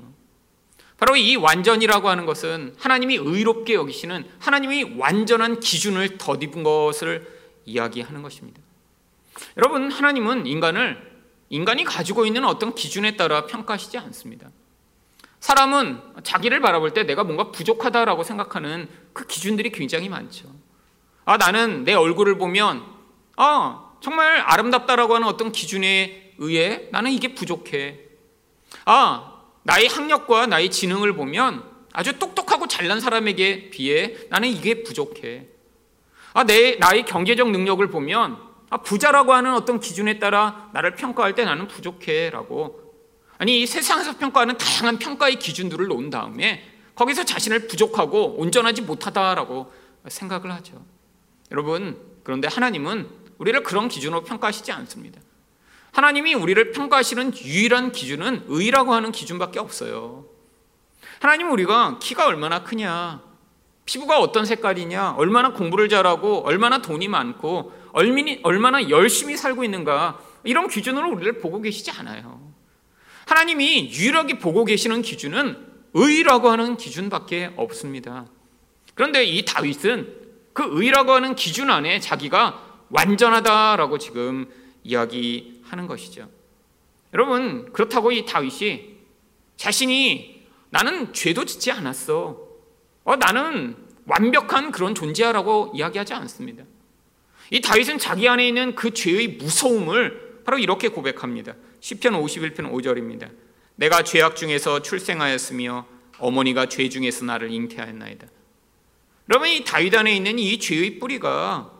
바로 0.98 1.16
이 1.16 1.34
완전이라고 1.36 2.10
하는 2.10 2.26
것은 2.26 2.76
하나님이 2.78 3.16
의롭게 3.16 3.72
여기시는 3.72 4.28
하나님이 4.38 4.98
완전한 4.98 5.60
기준을 5.60 6.18
덧입은 6.18 6.62
것을 6.62 7.26
이야기하는 7.64 8.20
것입니다. 8.20 8.60
여러분, 9.56 9.90
하나님은 9.90 10.46
인간을 10.46 11.10
인간이 11.48 11.84
가지고 11.84 12.26
있는 12.26 12.44
어떤 12.44 12.74
기준에 12.74 13.16
따라 13.16 13.46
평가하시지 13.46 13.96
않습니다. 13.96 14.50
사람은 15.40 16.00
자기를 16.22 16.60
바라볼 16.60 16.92
때 16.92 17.04
내가 17.04 17.24
뭔가 17.24 17.50
부족하다라고 17.50 18.22
생각하는 18.22 18.88
그 19.12 19.26
기준들이 19.26 19.70
굉장히 19.72 20.08
많죠. 20.08 20.48
아, 21.24 21.36
나는 21.36 21.84
내 21.84 21.94
얼굴을 21.94 22.38
보면, 22.38 22.84
아, 23.36 23.90
정말 24.00 24.40
아름답다라고 24.40 25.14
하는 25.14 25.26
어떤 25.26 25.52
기준에 25.52 26.34
의해 26.38 26.88
나는 26.90 27.10
이게 27.10 27.34
부족해. 27.34 27.98
아, 28.84 29.42
나의 29.62 29.88
학력과 29.88 30.46
나의 30.46 30.70
지능을 30.70 31.14
보면 31.14 31.64
아주 31.92 32.18
똑똑하고 32.18 32.66
잘난 32.66 33.00
사람에게 33.00 33.70
비해 33.70 34.16
나는 34.30 34.48
이게 34.48 34.82
부족해. 34.82 35.46
아, 36.32 36.44
내, 36.44 36.76
나의 36.76 37.04
경제적 37.04 37.50
능력을 37.50 37.86
보면 37.88 38.38
아, 38.70 38.78
부자라고 38.78 39.34
하는 39.34 39.54
어떤 39.54 39.80
기준에 39.80 40.18
따라 40.18 40.70
나를 40.72 40.94
평가할 40.94 41.34
때 41.34 41.44
나는 41.44 41.66
부족해 41.66 42.30
라고 42.30 42.89
아니 43.40 43.62
이 43.62 43.66
세상에서 43.66 44.18
평가하는 44.18 44.58
다양한 44.58 44.98
평가의 44.98 45.38
기준들을 45.38 45.86
놓은 45.86 46.10
다음에 46.10 46.62
거기서 46.94 47.24
자신을 47.24 47.68
부족하고 47.68 48.34
온전하지 48.36 48.82
못하다라고 48.82 49.72
생각을 50.08 50.52
하죠. 50.56 50.84
여러분 51.50 51.98
그런데 52.22 52.48
하나님은 52.48 53.08
우리를 53.38 53.62
그런 53.62 53.88
기준으로 53.88 54.24
평가하시지 54.24 54.70
않습니다. 54.72 55.22
하나님이 55.92 56.34
우리를 56.34 56.72
평가하시는 56.72 57.32
유일한 57.38 57.92
기준은 57.92 58.44
의라고 58.48 58.92
하는 58.92 59.10
기준밖에 59.10 59.58
없어요. 59.58 60.26
하나님은 61.20 61.50
우리가 61.52 61.98
키가 61.98 62.26
얼마나 62.26 62.62
크냐, 62.62 63.22
피부가 63.86 64.20
어떤 64.20 64.44
색깔이냐, 64.44 65.12
얼마나 65.12 65.54
공부를 65.54 65.88
잘하고, 65.88 66.46
얼마나 66.46 66.80
돈이 66.82 67.08
많고, 67.08 67.72
얼마나 67.92 68.88
열심히 68.90 69.36
살고 69.36 69.64
있는가, 69.64 70.20
이런 70.44 70.68
기준으로 70.68 71.10
우리를 71.10 71.40
보고 71.40 71.60
계시지 71.60 71.90
않아요. 71.90 72.39
하나님이 73.30 73.90
유일하게 73.92 74.40
보고 74.40 74.64
계시는 74.64 75.02
기준은 75.02 75.56
의라고 75.94 76.50
하는 76.50 76.76
기준밖에 76.76 77.52
없습니다. 77.56 78.26
그런데 78.94 79.22
이 79.22 79.44
다윗은 79.44 80.16
그 80.52 80.64
의라고 80.68 81.12
하는 81.12 81.36
기준 81.36 81.70
안에 81.70 82.00
자기가 82.00 82.86
완전하다라고 82.90 83.98
지금 83.98 84.50
이야기하는 84.82 85.86
것이죠. 85.86 86.28
여러분, 87.14 87.72
그렇다고 87.72 88.10
이 88.10 88.26
다윗이 88.26 88.96
자신이 89.56 90.44
나는 90.70 91.12
죄도 91.12 91.44
짓지 91.44 91.70
않았어. 91.70 92.36
어, 93.04 93.16
나는 93.16 93.76
완벽한 94.06 94.72
그런 94.72 94.92
존재야라고 94.92 95.70
이야기하지 95.76 96.14
않습니다. 96.14 96.64
이 97.52 97.60
다윗은 97.60 97.98
자기 97.98 98.28
안에 98.28 98.48
있는 98.48 98.74
그 98.74 98.92
죄의 98.92 99.36
무서움을 99.38 100.42
바로 100.44 100.58
이렇게 100.58 100.88
고백합니다. 100.88 101.54
10편 101.80 102.22
51편 102.22 102.70
5절입니다. 102.72 103.30
내가 103.76 104.02
죄악 104.02 104.36
중에서 104.36 104.82
출생하였으며 104.82 105.86
어머니가 106.18 106.66
죄 106.66 106.88
중에서 106.88 107.24
나를 107.24 107.50
잉태하였나이다. 107.50 108.26
여러분 109.30 109.48
이 109.48 109.64
다윗 109.64 109.94
안에 109.94 110.14
있는 110.14 110.38
이 110.38 110.58
죄의 110.58 110.98
뿌리가 110.98 111.72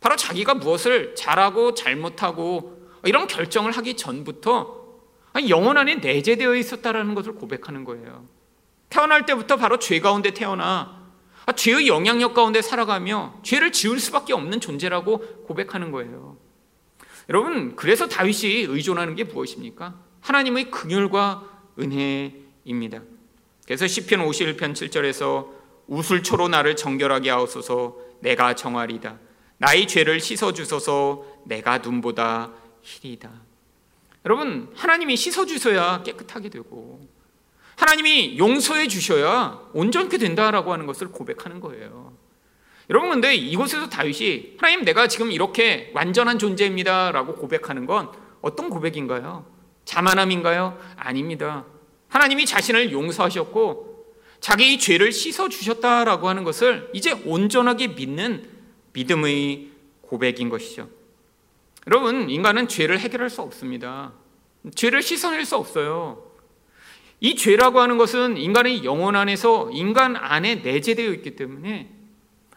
바로 0.00 0.16
자기가 0.16 0.54
무엇을 0.54 1.14
잘하고 1.14 1.74
잘못하고 1.74 2.90
이런 3.04 3.26
결정을 3.26 3.72
하기 3.72 3.94
전부터 3.94 4.86
영혼 5.48 5.76
안에 5.76 5.96
내재되어 5.96 6.54
있었다라는 6.56 7.14
것을 7.14 7.34
고백하는 7.34 7.84
거예요. 7.84 8.26
태어날 8.88 9.26
때부터 9.26 9.56
바로 9.56 9.78
죄 9.78 10.00
가운데 10.00 10.32
태어나 10.32 11.06
죄의 11.54 11.86
영향력 11.86 12.34
가운데 12.34 12.62
살아가며 12.62 13.40
죄를 13.42 13.70
지을 13.70 14.00
수밖에 14.00 14.32
없는 14.32 14.60
존재라고 14.60 15.44
고백하는 15.44 15.92
거예요. 15.92 16.38
여러분, 17.28 17.74
그래서 17.76 18.06
다윗이 18.08 18.62
의존하는 18.68 19.14
게 19.14 19.24
무엇입니까? 19.24 19.94
하나님의 20.20 20.70
긍휼과 20.70 21.42
은혜입니다. 21.78 23.02
그래서 23.64 23.86
시편 23.86 24.20
51편 24.26 24.72
7절에서 24.72 25.48
우술초로 25.88 26.48
나를 26.48 26.76
정결하게 26.76 27.30
하옵소서 27.30 27.96
내가 28.20 28.54
정하리다. 28.54 29.18
나의 29.58 29.86
죄를 29.86 30.20
씻어 30.20 30.52
주소서 30.52 31.24
내가 31.44 31.78
눈보다 31.78 32.52
희리다. 32.82 33.30
여러분, 34.24 34.70
하나님이 34.74 35.16
씻어 35.16 35.46
주셔야 35.46 36.02
깨끗하게 36.02 36.48
되고 36.48 37.06
하나님이 37.76 38.38
용서해 38.38 38.88
주셔야 38.88 39.60
온전케 39.72 40.18
된다라고 40.18 40.72
하는 40.72 40.86
것을 40.86 41.08
고백하는 41.08 41.60
거예요. 41.60 42.12
여러분 42.88 43.10
근데 43.10 43.34
이곳에서 43.34 43.88
다윗이 43.88 44.54
하나님 44.58 44.84
내가 44.84 45.08
지금 45.08 45.32
이렇게 45.32 45.90
완전한 45.94 46.38
존재입니다라고 46.38 47.34
고백하는 47.34 47.86
건 47.86 48.10
어떤 48.42 48.70
고백인가요? 48.70 49.44
자만함인가요? 49.84 50.78
아닙니다. 50.96 51.64
하나님이 52.08 52.46
자신을 52.46 52.92
용서하셨고 52.92 54.14
자기의 54.40 54.78
죄를 54.78 55.12
씻어 55.12 55.48
주셨다라고 55.48 56.28
하는 56.28 56.44
것을 56.44 56.90
이제 56.92 57.12
온전하게 57.12 57.88
믿는 57.88 58.48
믿음의 58.92 59.70
고백인 60.02 60.48
것이죠. 60.48 60.88
여러분, 61.86 62.30
인간은 62.30 62.68
죄를 62.68 62.98
해결할 62.98 63.30
수 63.30 63.42
없습니다. 63.42 64.12
죄를 64.74 65.02
씻어낼 65.02 65.44
수 65.44 65.56
없어요. 65.56 66.30
이 67.20 67.34
죄라고 67.34 67.80
하는 67.80 67.96
것은 67.96 68.36
인간의 68.36 68.84
영혼 68.84 69.16
안에서 69.16 69.70
인간 69.72 70.16
안에 70.16 70.56
내재되어 70.56 71.12
있기 71.12 71.36
때문에 71.36 71.95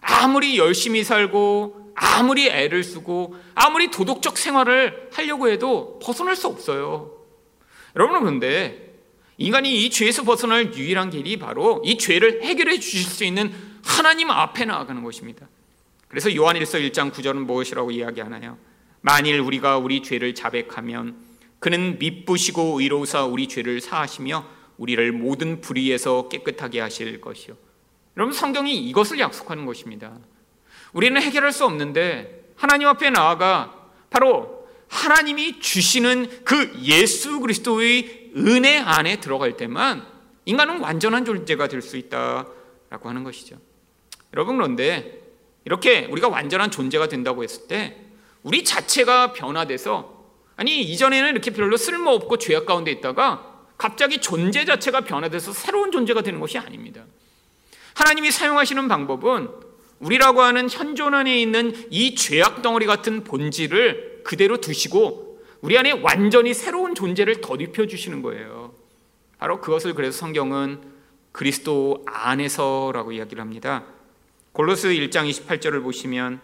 아무리 0.02 0.58
열심히 0.58 1.04
살고 1.04 1.94
아무리 1.96 2.48
애를 2.48 2.84
쓰고 2.84 3.36
아무리 3.56 3.92
도덕적 3.92 4.38
생활을 4.38 5.10
하려고 5.12 5.50
해도 5.50 6.00
벗어날 6.02 6.36
수 6.36 6.48
없어요. 6.48 7.12
여러분은 7.96 8.22
그런데 8.22 8.90
인간이 9.38 9.86
이 9.86 9.90
죄에서 9.90 10.24
벗어날 10.24 10.74
유일한 10.74 11.10
길이 11.10 11.38
바로 11.38 11.82
이 11.84 11.98
죄를 11.98 12.44
해결해 12.44 12.80
주실 12.80 13.04
수 13.04 13.24
있는 13.24 13.54
하나님 13.84 14.30
앞에 14.30 14.66
나아가는 14.66 15.02
것입니다. 15.04 15.48
그래서 16.08 16.34
요한일서 16.34 16.80
1장 16.80 17.12
9절은 17.12 17.46
무엇이라고 17.46 17.92
이야기하나요? 17.92 18.58
만일 19.02 19.40
우리가 19.40 19.78
우리 19.78 20.04
죄를 20.04 20.36
자백하면 20.36 21.16
그는 21.60 22.00
미쁘시고 22.00 22.80
의로우사 22.80 23.26
우리 23.26 23.48
죄를 23.48 23.80
사하시며 23.82 24.46
우리를 24.78 25.12
모든 25.12 25.62
불의에서 25.62 26.30
깨끗하게 26.30 26.80
하실 26.80 27.22
것이요. 27.22 27.56
여러분 28.20 28.34
성경이 28.34 28.76
이것을 28.90 29.18
약속하는 29.18 29.66
것입니다. 29.66 30.12
우리는 30.92 31.22
해결할 31.22 31.54
수 31.54 31.64
없는데 31.64 32.52
하나님 32.58 32.90
앞에 32.90 33.12
나아가 33.12 33.74
바로 34.10 34.68
하나님이 34.90 35.62
주시는 35.62 36.44
그 36.44 36.74
예수 36.84 37.40
그리스도의 37.40 38.32
은혜 38.36 38.78
안에 38.78 39.22
들어갈 39.22 39.56
때만 39.56 40.06
인간은 40.44 40.82
완전한 40.82 41.24
존재가 41.24 41.70
될 41.70 41.82
수 41.82 41.96
있다라고 41.96 43.08
하는 43.08 43.24
것이죠. 43.24 43.56
여러분 44.34 44.58
그런데 44.58 45.22
이렇게 45.64 46.04
우리가 46.08 46.28
완전한 46.28 46.72
존재가 46.72 47.08
된다고 47.08 47.42
했을 47.46 47.68
때 47.68 48.02
우리 48.44 48.66
자체가 48.66 49.32
변화돼서 49.32 50.26
아니 50.58 50.82
이전에는 50.82 51.30
이렇게 51.30 51.52
별로 51.52 51.78
쓸모없고 51.78 52.38
죄악 52.38 52.66
가운데 52.66 52.92
있다가 52.92 53.64
갑자기 53.78 54.20
존재 54.20 54.66
자체가 54.66 55.02
변화돼서 55.06 55.54
새로운 55.54 55.94
존재가 55.94 56.22
되는 56.22 56.42
것이 56.42 56.58
아닙니다. 56.58 57.06
하나님이 57.96 58.32
사용하시는 58.32 58.88
방법은 58.88 59.50
우리라고 60.00 60.42
하는 60.42 60.70
현존 60.70 61.14
안에 61.14 61.40
있는 61.40 61.74
이 61.90 62.16
죄악 62.16 62.62
덩어리 62.62 62.86
같은 62.86 63.24
본질을 63.24 64.22
그대로 64.24 64.58
두시고 64.58 65.42
우리 65.62 65.78
안에 65.78 65.92
완전히 65.92 66.54
새로운 66.54 66.96
존재를 66.96 67.42
덧입혀 67.42 67.86
주시는 67.86 68.22
거예요. 68.22 68.74
바로 69.38 69.60
그것을 69.60 69.94
그래서 69.94 70.18
성경은 70.18 70.80
그리스도 71.32 72.04
안에서라고 72.08 73.12
이야기를 73.12 73.42
합니다. 73.42 73.84
골로스 74.54 74.90
1장 74.90 75.30
28절을 75.30 75.84
보시면 75.84 76.42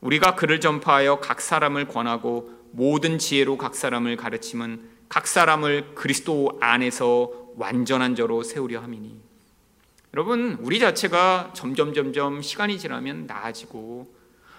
우리가 0.00 0.34
그를 0.34 0.60
전파하여 0.60 1.20
각 1.20 1.40
사람을 1.40 1.88
권하고 1.88 2.52
모든 2.72 3.18
지혜로 3.18 3.56
각 3.56 3.74
사람을 3.74 4.16
가르침은 4.16 4.96
각 5.08 5.26
사람을 5.26 5.94
그리스도 5.94 6.58
안에서 6.60 7.30
완전한 7.56 8.14
자로 8.14 8.42
세우려 8.42 8.80
함이니 8.80 9.25
여러분 10.16 10.56
우리 10.62 10.78
자체가 10.78 11.50
점점 11.54 11.92
점점 11.92 12.40
시간이 12.40 12.78
지나면 12.78 13.26
나아지고 13.26 14.06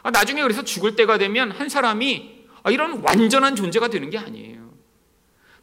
아, 0.03 0.11
나중에 0.11 0.43
그래서 0.43 0.63
죽을 0.63 0.95
때가 0.95 1.17
되면 1.17 1.49
한 1.49 1.67
사람이 1.67 2.45
아, 2.61 2.69
이런 2.69 3.01
완전한 3.03 3.55
존재가 3.55 3.87
되는 3.87 4.11
게 4.11 4.19
아니에요. 4.19 4.71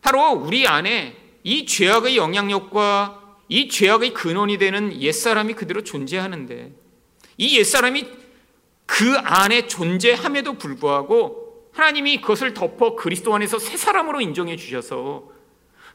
바로 0.03 0.33
우리 0.33 0.67
안에 0.67 1.17
이 1.45 1.65
죄악의 1.65 2.17
영향력과 2.17 3.37
이 3.49 3.69
죄악의 3.69 4.15
근원이 4.15 4.59
되는 4.59 5.01
옛사람이 5.01 5.55
그대로 5.55 5.85
존재하는데 5.85 6.73
이 7.39 7.59
옛사람이 7.59 8.05
그 8.87 9.17
안에 9.17 9.69
존재함에도 9.69 10.55
불구하고 10.55 11.71
하나님이 11.73 12.21
그것을 12.21 12.53
덮어 12.53 12.97
그리스도 12.97 13.33
안에서 13.33 13.61
새 13.61 13.77
사람으로 13.77 14.21
인정해 14.21 14.57
주셔서 14.57 15.34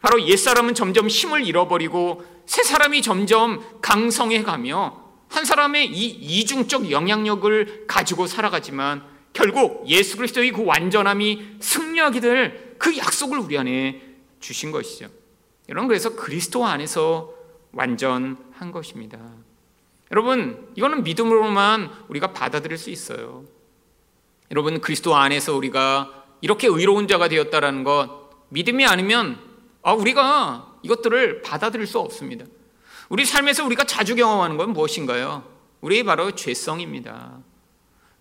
바로 0.02 0.26
옛사람은 0.26 0.76
점점 0.76 1.08
힘을 1.08 1.46
잃어버리고 1.46 2.24
새 2.46 2.64
사람이 2.64 3.02
점점 3.02 3.64
강성해 3.82 4.44
가며 4.44 5.10
한 5.28 5.46
사람의 5.46 5.88
이 5.88 6.06
이중적 6.08 6.90
영향력을 6.90 7.86
가지고 7.88 8.28
살아가지만 8.28 9.04
결국 9.34 9.84
예수 9.88 10.18
그리스도의 10.18 10.52
그 10.52 10.66
완전함이 10.66 11.58
승리하게 11.60 12.20
될 12.20 12.70
그 12.80 12.98
약속을 12.98 13.38
우리 13.38 13.58
안에 13.58 14.02
주신 14.40 14.72
것이죠. 14.72 15.10
여러분 15.68 15.88
그래서 15.88 16.16
그리스도 16.16 16.66
안에서 16.66 17.36
완전한 17.74 18.72
것입니다. 18.72 19.20
여러분 20.12 20.72
이거는 20.76 21.04
믿음으로만 21.04 21.92
우리가 22.08 22.34
받아들일 22.34 22.78
수 22.80 22.90
있어요. 22.90 23.44
여러분 24.50 24.82
그리스도 24.82 25.16
안에서 25.16 25.56
우리가 25.56 26.26
이렇게 26.42 26.68
의로운 26.68 27.08
자가 27.08 27.28
되었다라는 27.28 27.84
것 27.84 28.30
믿음이 28.50 28.86
아니면 28.86 29.38
아 29.82 29.94
우리가 29.94 30.78
이것들을 30.84 31.42
받아들일 31.42 31.88
수 31.88 32.00
없습니다. 32.00 32.46
우리 33.10 33.26
삶에서 33.26 33.65
우리가 33.65 33.86
자주 33.86 34.15
경험하는 34.15 34.58
건 34.58 34.74
무엇인가요? 34.74 35.44
우리 35.82 36.04
바로 36.04 36.32
죄성입니다. 36.32 37.39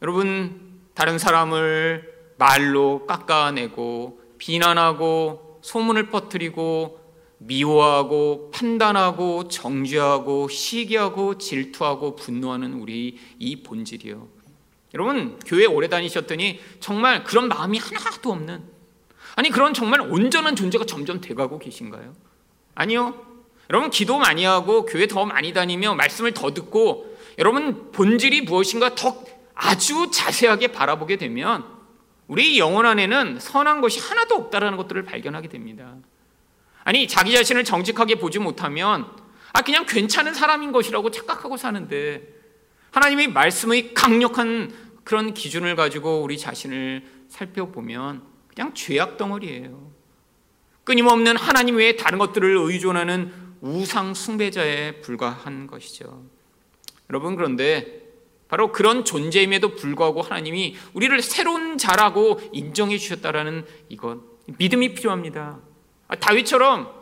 여러분 0.03 0.81
다른 0.95 1.19
사람을 1.19 2.35
말로 2.39 3.05
깎아내고 3.07 4.21
비난하고 4.39 5.61
소문을 5.63 6.11
퍼뜨리고 6.11 7.01
미워하고 7.39 8.51
판단하고 8.53 9.49
정죄하고 9.49 10.49
시기하고 10.49 11.39
질투하고 11.39 12.17
분노하는 12.17 12.75
우리 12.75 13.19
이 13.39 13.63
본질이요. 13.63 14.29
여러분 14.95 15.39
교회 15.47 15.67
오래 15.67 15.89
다니셨더니 15.89 16.61
정말 16.81 17.25
그런 17.25 17.49
마음이 17.49 17.79
하나도 17.79 18.33
없는 18.33 18.78
아니 19.39 19.51
그런 19.51 19.73
정말 19.73 20.01
온전한 20.01 20.57
존재가 20.57 20.85
점점 20.85 21.21
돼가고 21.21 21.61
계신가요? 21.61 22.13
아니요. 22.75 23.25
여러분 23.71 23.89
기도 23.89 24.19
많이 24.19 24.45
하고 24.45 24.85
교회 24.85 25.07
더 25.07 25.27
많이 25.27 25.53
다니며 25.53 25.95
말씀을 25.95 26.35
더 26.35 26.53
듣고 26.53 27.17
여러분 27.39 27.93
본질이 27.93 28.41
무엇인가 28.41 28.97
더 28.97 29.23
아주 29.55 30.11
자세하게 30.13 30.73
바라보게 30.73 31.19
되면 31.19 31.65
우리 32.27 32.59
영혼 32.59 32.85
안에는 32.85 33.39
선한 33.39 33.81
것이 33.81 34.01
하나도 34.01 34.35
없다라는 34.35 34.77
것들을 34.77 35.05
발견하게 35.05 35.47
됩니다. 35.47 35.95
아니 36.83 37.07
자기 37.07 37.33
자신을 37.33 37.63
정직하게 37.63 38.17
보지 38.17 38.41
못하면 38.41 39.07
아 39.53 39.63
그냥 39.63 39.87
괜찮은 39.87 40.35
사람인 40.35 40.73
것이라고 40.73 41.13
착각하고 41.13 41.57
사는데 41.57 42.27
하나님의 42.91 43.29
말씀의 43.29 43.95
강력한 43.95 44.75
그런 45.05 45.33
기준을 45.33 45.77
가지고 45.77 46.23
우리 46.23 46.37
자신을 46.39 47.05
살펴보면 47.29 48.28
그냥 48.59 48.75
죄악 48.75 49.17
덩어리예요. 49.17 49.93
끊임없는 50.83 51.37
하나님 51.37 51.77
외에 51.77 51.95
다른 51.95 52.19
것들을 52.19 52.57
의존하는 52.59 53.33
우상 53.61 54.15
숭배자에 54.15 55.01
불과한 55.01 55.69
것이죠. 55.69 56.25
여러분 57.09 57.37
그런데 57.37 58.03
바로 58.49 58.73
그런 58.73 59.05
존재임에도 59.05 59.77
불구하고 59.77 60.23
하나님이 60.23 60.77
우리를 60.93 61.23
새로운 61.23 61.79
자라고 61.79 62.41
인정해 62.53 62.99
주셨다라는 62.99 63.65
이것 63.91 64.19
믿음이 64.47 64.95
필요합니다. 64.95 65.61
아, 66.09 66.17
다윗처럼 66.17 66.93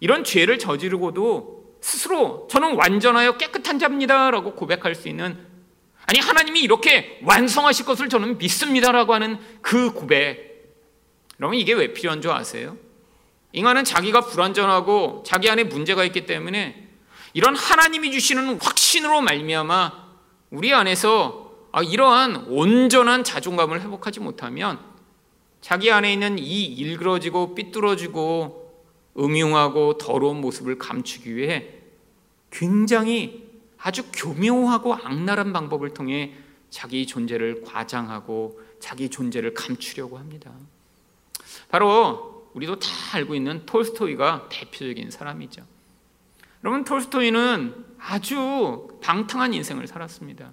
이런 0.00 0.24
죄를 0.24 0.58
저지르고도 0.58 1.78
스스로 1.80 2.46
저는 2.50 2.74
완전하여 2.74 3.38
깨끗한 3.38 3.78
자입니다라고 3.78 4.54
고백할 4.54 4.94
수 4.94 5.08
있는 5.08 5.38
아니 6.04 6.18
하나님이 6.18 6.60
이렇게 6.60 7.18
완성하실 7.22 7.86
것을 7.86 8.10
저는 8.10 8.36
믿습니다라고 8.36 9.14
하는 9.14 9.38
그 9.62 9.90
고백. 9.92 10.47
여러분 11.40 11.58
이게 11.58 11.72
왜 11.72 11.92
필요한 11.92 12.20
줄 12.20 12.30
아세요? 12.30 12.76
인간은 13.52 13.84
자기가 13.84 14.22
불완전하고 14.22 15.22
자기 15.24 15.48
안에 15.48 15.64
문제가 15.64 16.04
있기 16.04 16.26
때문에 16.26 16.88
이런 17.32 17.56
하나님이 17.56 18.12
주시는 18.12 18.60
확신으로 18.60 19.20
말미암아 19.22 20.08
우리 20.50 20.72
안에서 20.72 21.48
아, 21.70 21.82
이러한 21.82 22.46
온전한 22.48 23.24
자존감을 23.24 23.82
회복하지 23.82 24.20
못하면 24.20 24.80
자기 25.60 25.90
안에 25.90 26.12
있는 26.12 26.38
이 26.38 26.64
일그러지고 26.64 27.54
삐뚤어지고 27.54 28.68
음흉하고 29.18 29.98
더러운 29.98 30.40
모습을 30.40 30.78
감추기 30.78 31.34
위해 31.36 31.68
굉장히 32.50 33.48
아주 33.76 34.04
교묘하고 34.12 34.94
악랄한 34.94 35.52
방법을 35.52 35.94
통해 35.94 36.34
자기 36.70 37.06
존재를 37.06 37.62
과장하고 37.62 38.60
자기 38.80 39.08
존재를 39.08 39.54
감추려고 39.54 40.18
합니다. 40.18 40.52
바로 41.68 42.50
우리도 42.54 42.78
다 42.78 42.88
알고 43.12 43.34
있는 43.34 43.64
톨스토이가 43.66 44.48
대표적인 44.50 45.10
사람이죠. 45.10 45.62
여러분 46.64 46.84
톨스토이는 46.84 47.84
아주 47.98 48.88
방탕한 49.02 49.54
인생을 49.54 49.86
살았습니다. 49.86 50.52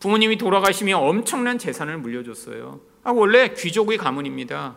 부모님이 0.00 0.36
돌아가시며 0.36 0.98
엄청난 0.98 1.58
재산을 1.58 1.98
물려줬어요. 1.98 2.80
아, 3.04 3.10
원래 3.10 3.52
귀족의 3.54 3.98
가문입니다. 3.98 4.76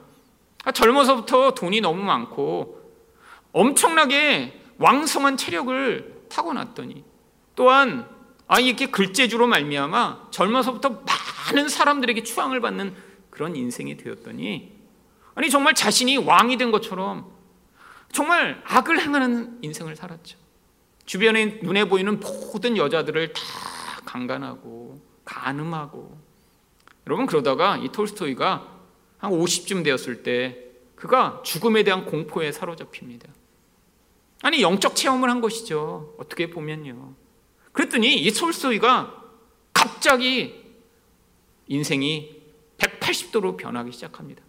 아, 0.66 0.72
젊어서부터 0.72 1.54
돈이 1.54 1.82
너무 1.82 2.04
많고 2.04 2.84
엄청나게 3.52 4.62
왕성한 4.78 5.38
체력을 5.38 6.26
타고났더니 6.30 7.04
또한 7.56 8.08
아 8.48 8.60
이렇게 8.60 8.88
글재주로 8.88 9.48
말미암아 9.48 10.28
젊어서부터 10.32 11.04
많은 11.48 11.70
사람들에게 11.70 12.24
추앙을 12.24 12.60
받는 12.60 12.94
그런 13.30 13.56
인생이 13.56 13.98
되었더니 13.98 14.75
아니 15.36 15.50
정말 15.50 15.74
자신이 15.74 16.18
왕이 16.18 16.58
된 16.58 16.72
것처럼 16.72 17.32
정말 18.12 18.62
악을 18.66 19.02
행하는 19.02 19.60
인생을 19.62 19.96
살았죠. 19.96 20.38
주변에 21.06 21.60
눈에 21.62 21.86
보이는 21.86 22.20
모든 22.20 22.78
여자들을 22.78 23.34
다 23.34 23.42
강간하고 24.06 25.02
간음하고 25.26 26.18
여러분 27.06 27.26
그러다가 27.26 27.78
이 27.78 27.90
톨스토이가 27.90 28.68
한 29.18 29.32
50쯤 29.32 29.84
되었을 29.84 30.24
때 30.24 30.58
그가 30.96 31.42
죽음에 31.44 31.84
대한 31.84 32.06
공포에 32.06 32.52
사로잡힙니다. 32.52 33.28
아니 34.42 34.62
영적 34.62 34.96
체험을 34.96 35.30
한 35.30 35.42
것이죠. 35.42 36.16
어떻게 36.18 36.50
보면요. 36.50 37.14
그랬더니 37.74 38.16
이 38.16 38.32
톨스토이가 38.32 39.24
갑자기 39.74 40.64
인생이 41.68 42.42
180도로 42.78 43.58
변하기 43.58 43.92
시작합니다. 43.92 44.45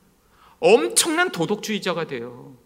엄청난 0.67 1.31
도덕주의자가 1.31 2.07
돼요. 2.07 2.57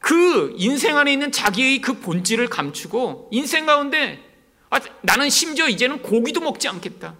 그 0.00 0.52
인생 0.56 0.96
안에 0.96 1.12
있는 1.12 1.30
자기의 1.30 1.80
그 1.80 2.00
본질을 2.00 2.48
감추고 2.48 3.28
인생 3.30 3.64
가운데 3.64 4.22
아, 4.70 4.80
나는 5.02 5.30
심지어 5.30 5.68
이제는 5.68 6.02
고기도 6.02 6.40
먹지 6.40 6.66
않겠다. 6.68 7.14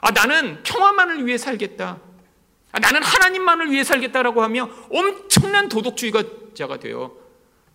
아, 0.00 0.10
나는 0.12 0.62
평화만을 0.62 1.26
위해 1.26 1.36
살겠다. 1.36 2.00
아, 2.70 2.78
나는 2.78 3.02
하나님만을 3.02 3.72
위해 3.72 3.82
살겠다라고 3.82 4.42
하며 4.42 4.70
엄청난 4.90 5.68
도덕주의자가 5.68 6.78
되어 6.78 7.12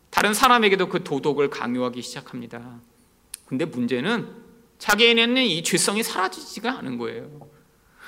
다른 0.09 0.33
사람에게도 0.33 0.87
그 0.87 1.03
도덕을 1.03 1.49
강요하기 1.49 2.01
시작합니다. 2.01 2.79
근데 3.45 3.65
문제는 3.65 4.29
자기에는 4.79 5.37
이 5.37 5.63
죄성이 5.63 6.01
사라지지가 6.01 6.77
않은 6.79 6.97
거예요. 6.97 7.52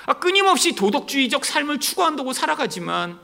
아, 0.06 0.14
끊임없이 0.14 0.74
도덕주의적 0.74 1.44
삶을 1.44 1.80
추구한다고 1.80 2.32
살아가지만 2.32 3.18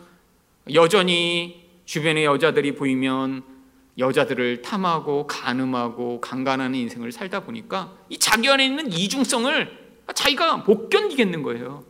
여전히 0.74 1.62
주변의 1.84 2.24
여자들이 2.24 2.74
보이면 2.74 3.44
여자들을 3.98 4.62
탐하고 4.62 5.26
간음하고 5.28 6.20
강간하는 6.20 6.76
인생을 6.76 7.12
살다 7.12 7.40
보니까 7.40 7.92
이 8.08 8.18
자기 8.18 8.48
안에 8.48 8.64
있는 8.64 8.92
이중성을 8.92 9.78
자기가 10.14 10.58
못 10.58 10.88
견디겠는 10.88 11.42
거예요. 11.42 11.84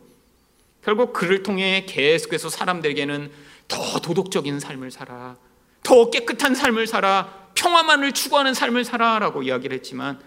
결국 0.83 1.13
그를 1.13 1.41
통해 1.43 1.85
계속해서 1.87 2.49
사람들에게는 2.49 3.31
더 3.67 3.99
도덕적인 3.99 4.59
삶을 4.59 4.91
살아, 4.91 5.37
더 5.81 6.09
깨끗한 6.09 6.53
삶을 6.53 6.85
살아, 6.85 7.49
평화만을 7.55 8.11
추구하는 8.11 8.53
삶을 8.53 8.83
살아라고 8.83 9.43
이야기를 9.43 9.77
했지만 9.77 10.19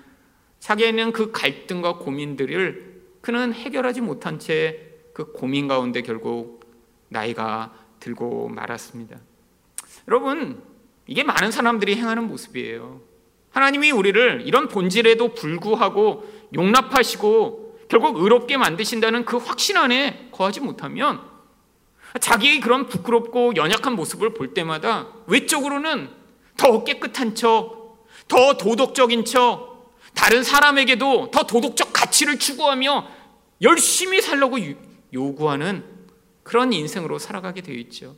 자기에는 0.60 1.12
그 1.12 1.30
갈등과 1.30 1.98
고민들을 1.98 2.85
그는 3.26 3.52
해결하지 3.52 4.02
못한 4.02 4.38
채 4.38 4.86
그 5.16 5.32
고민 5.32 5.66
가운데 5.66 6.02
결국 6.02 6.60
나이가 7.08 7.72
들고 8.00 8.50
말았습니다. 8.50 9.16
여러분, 10.08 10.62
이게 11.06 11.24
많은 11.24 11.50
사람들이 11.50 11.96
행하는 11.96 12.28
모습이에요. 12.28 13.00
하나님이 13.50 13.92
우리를 13.92 14.42
이런 14.44 14.68
본질에도 14.68 15.32
불구하고 15.32 16.30
용납하시고 16.54 17.86
결국 17.88 18.18
의롭게 18.18 18.58
만드신다는 18.58 19.24
그 19.24 19.38
확신 19.38 19.78
안에 19.78 20.28
거하지 20.32 20.60
못하면 20.60 21.22
자기의 22.20 22.60
그런 22.60 22.86
부끄럽고 22.86 23.56
연약한 23.56 23.96
모습을 23.96 24.34
볼 24.34 24.52
때마다 24.52 25.08
외적으로는 25.26 26.10
더 26.58 26.84
깨끗한 26.84 27.34
척, 27.34 28.06
더 28.28 28.58
도덕적인 28.58 29.24
척, 29.24 29.96
다른 30.12 30.42
사람에게도 30.42 31.30
더 31.30 31.44
도덕적 31.44 31.94
가치를 31.94 32.38
추구하며 32.38 33.15
열심히 33.62 34.20
살려고 34.20 34.58
요구하는 35.12 35.84
그런 36.42 36.72
인생으로 36.72 37.18
살아가게 37.18 37.62
되어 37.62 37.74
있죠. 37.76 38.16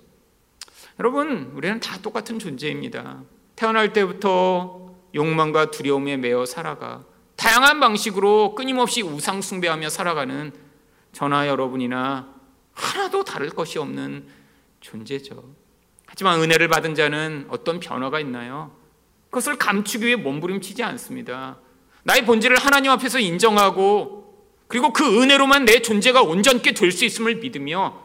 여러분, 0.99 1.53
우리는 1.55 1.81
다 1.81 1.99
똑같은 2.03 2.39
존재입니다. 2.39 3.23
태어날 3.57 3.93
때부터 3.93 4.95
욕망과 5.15 5.71
두려움에 5.71 6.17
매여 6.17 6.45
살아가 6.45 7.05
다양한 7.37 7.81
방식으로 7.81 8.55
끊임없이 8.55 9.01
우상 9.03 9.41
숭배하며 9.41 9.89
살아가는 9.89 10.53
저나 11.13 11.47
여러분이나 11.49 12.35
하나도 12.73 13.25
다를 13.25 13.51
것이 13.51 13.79
없는 13.79 14.27
존재죠. 14.81 15.45
하지만 16.07 16.41
은혜를 16.41 16.69
받은 16.69 16.95
자는 16.95 17.47
어떤 17.49 17.81
변화가 17.81 18.21
있나요? 18.21 18.77
그것을 19.31 19.57
감추기 19.57 20.07
위해 20.07 20.17
몸부림치지 20.17 20.83
않습니다. 20.83 21.59
나의 22.03 22.25
본질을 22.25 22.57
하나님 22.57 22.91
앞에서 22.91 23.19
인정하고 23.21 24.28
그리고 24.69 24.93
그 24.93 25.23
은혜로만 25.23 25.65
내 25.65 25.81
존재가 25.81 26.23
온전케 26.23 26.73
될 26.73 26.93
수 26.93 27.05
있음을 27.05 27.37
믿으며 27.37 28.01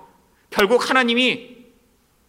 결국 0.49 0.89
하나님이 0.89 1.58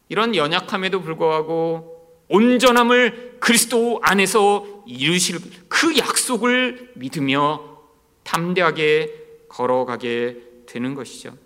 이런 0.09 0.35
연약함에도 0.35 1.01
불구하고 1.01 2.25
온전함을 2.29 3.37
그리스도 3.40 4.01
안에서 4.03 4.66
이루실 4.87 5.38
그 5.68 5.97
약속을 5.97 6.92
믿으며 6.94 7.79
담대하게 8.23 9.47
걸어가게 9.49 10.38
되는 10.66 10.94
것이죠. 10.94 11.37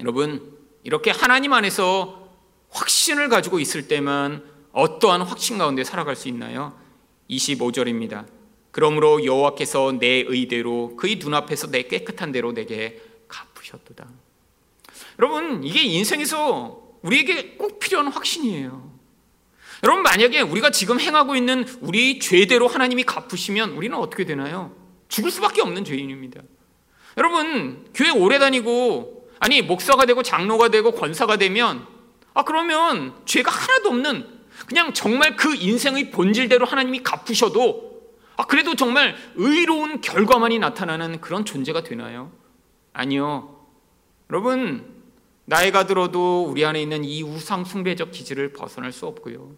여러분, 0.00 0.56
이렇게 0.82 1.10
하나님 1.10 1.52
안에서 1.52 2.28
확신을 2.70 3.28
가지고 3.28 3.60
있을 3.60 3.86
때만 3.86 4.42
어떠한 4.72 5.22
확신 5.22 5.58
가운데 5.58 5.84
살아갈 5.84 6.16
수 6.16 6.28
있나요? 6.28 6.74
25절입니다. 7.30 8.24
그러므로 8.72 9.24
여호와께서 9.24 9.98
내 10.00 10.24
의대로 10.26 10.96
그의 10.96 11.16
눈앞에서 11.16 11.70
내 11.70 11.82
깨끗한 11.82 12.32
대로 12.32 12.52
내게 12.52 13.00
갚으셨도다. 13.28 14.06
여러분, 15.18 15.62
이게 15.62 15.82
인생에서 15.82 16.82
우리에게 17.02 17.56
꼭 17.56 17.78
필요한 17.78 18.08
확신이에요. 18.08 18.90
여러분, 19.84 20.02
만약에 20.02 20.40
우리가 20.40 20.70
지금 20.70 21.00
행하고 21.00 21.36
있는 21.36 21.66
우리 21.80 22.18
죄대로 22.18 22.66
하나님이 22.66 23.02
갚으시면 23.04 23.72
우리는 23.72 23.96
어떻게 23.96 24.24
되나요? 24.24 24.74
죽을 25.08 25.30
수밖에 25.30 25.60
없는 25.60 25.84
죄인입니다. 25.84 26.40
여러분, 27.18 27.86
교회 27.92 28.10
오래 28.10 28.38
다니고, 28.38 29.28
아니, 29.38 29.60
목사가 29.60 30.06
되고 30.06 30.22
장로가 30.22 30.68
되고 30.68 30.92
권사가 30.92 31.36
되면, 31.36 31.86
아, 32.32 32.44
그러면 32.44 33.14
죄가 33.26 33.50
하나도 33.50 33.90
없는 33.90 34.40
그냥 34.66 34.94
정말 34.94 35.36
그 35.36 35.54
인생의 35.54 36.10
본질대로 36.10 36.64
하나님이 36.64 37.02
갚으셔도 37.02 37.81
아, 38.36 38.46
그래도 38.46 38.74
정말 38.74 39.14
의로운 39.34 40.00
결과만이 40.00 40.58
나타나는 40.58 41.20
그런 41.20 41.44
존재가 41.44 41.82
되나요? 41.82 42.32
아니요. 42.92 43.66
여러분, 44.30 45.02
나이가 45.44 45.86
들어도 45.86 46.44
우리 46.44 46.64
안에 46.64 46.80
있는 46.80 47.04
이 47.04 47.22
우상 47.22 47.64
숭배적 47.64 48.10
기질을 48.10 48.52
벗어날 48.52 48.92
수 48.92 49.06
없고요. 49.06 49.50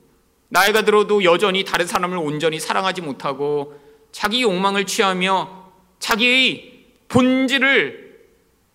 나이가 0.48 0.82
들어도 0.82 1.24
여전히 1.24 1.64
다른 1.64 1.86
사람을 1.86 2.16
온전히 2.18 2.60
사랑하지 2.60 3.02
못하고 3.02 3.80
자기 4.12 4.42
욕망을 4.42 4.86
취하며 4.86 5.72
자기의 5.98 6.86
본질을 7.08 8.04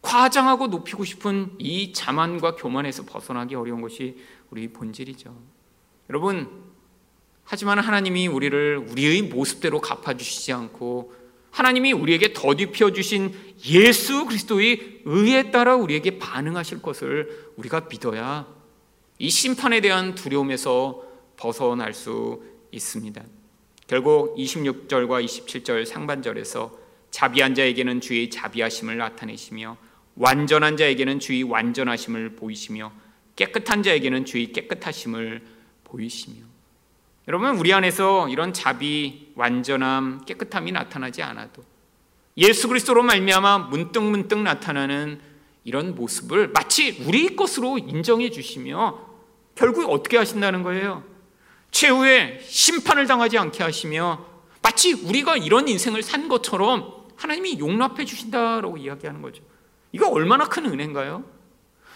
과장하고 0.01 0.67
높이고 0.67 1.03
싶은 1.03 1.51
이 1.59 1.93
자만과 1.93 2.55
교만에서 2.55 3.03
벗어나기 3.05 3.55
어려운 3.55 3.81
것이 3.81 4.17
우리 4.49 4.67
본질이죠. 4.71 5.35
여러분, 6.09 6.68
하지만 7.51 7.79
하나님이 7.79 8.27
우리를 8.27 8.77
우리의 8.77 9.23
모습대로 9.23 9.81
갚아주시지 9.81 10.53
않고 10.53 11.15
하나님이 11.49 11.93
우리에게 11.93 12.31
더디펴 12.33 12.93
주신 12.93 13.33
예수 13.65 14.27
그리스도의 14.27 15.01
의에 15.05 15.49
따라 15.49 15.75
우리에게 15.75 16.19
반응하실 16.19 16.83
것을 16.83 17.53
우리가 17.55 17.87
믿어야 17.89 18.45
이 19.17 19.31
심판에 19.31 19.81
대한 19.81 20.13
두려움에서 20.13 21.03
벗어날 21.37 21.95
수 21.95 22.43
있습니다. 22.71 23.19
결국 23.87 24.37
26절과 24.37 25.25
27절 25.25 25.87
상반절에서 25.87 26.77
자비한 27.09 27.55
자에게는 27.55 27.99
주의 27.99 28.29
자비하심을 28.29 28.95
나타내시며 28.97 29.75
완전한 30.17 30.77
자에게는 30.77 31.19
주의 31.19 31.41
완전하심을 31.41 32.35
보이시며 32.35 32.91
깨끗한 33.35 33.81
자에게는 33.81 34.25
주의 34.25 34.53
깨끗하심을 34.53 35.41
보이시며 35.85 36.48
여러분 37.29 37.57
우리 37.57 37.71
안에서 37.71 38.27
이런 38.27 38.53
자비, 38.53 39.31
완전함, 39.35 40.25
깨끗함이 40.25 40.71
나타나지 40.71 41.21
않아도 41.21 41.63
예수 42.37 42.67
그리스도로 42.67 43.03
말미암아 43.03 43.69
문득 43.69 44.01
문득 44.01 44.39
나타나는 44.39 45.21
이런 45.63 45.93
모습을 45.93 46.47
마치 46.47 47.03
우리 47.05 47.35
것으로 47.35 47.77
인정해 47.77 48.31
주시며 48.31 48.99
결국 49.53 49.91
어떻게 49.91 50.17
하신다는 50.17 50.63
거예요? 50.63 51.03
최후의 51.69 52.41
심판을 52.47 53.05
당하지 53.05 53.37
않게 53.37 53.61
하시며 53.61 54.25
마치 54.63 54.93
우리가 54.93 55.37
이런 55.37 55.67
인생을 55.67 56.01
산 56.01 56.29
것처럼 56.29 57.05
하나님이 57.15 57.59
용납해 57.59 58.05
주신다라고 58.05 58.77
이야기하는 58.77 59.21
거죠. 59.21 59.43
이거 59.91 60.09
얼마나 60.09 60.45
큰 60.45 60.65
은혜인가요? 60.65 61.23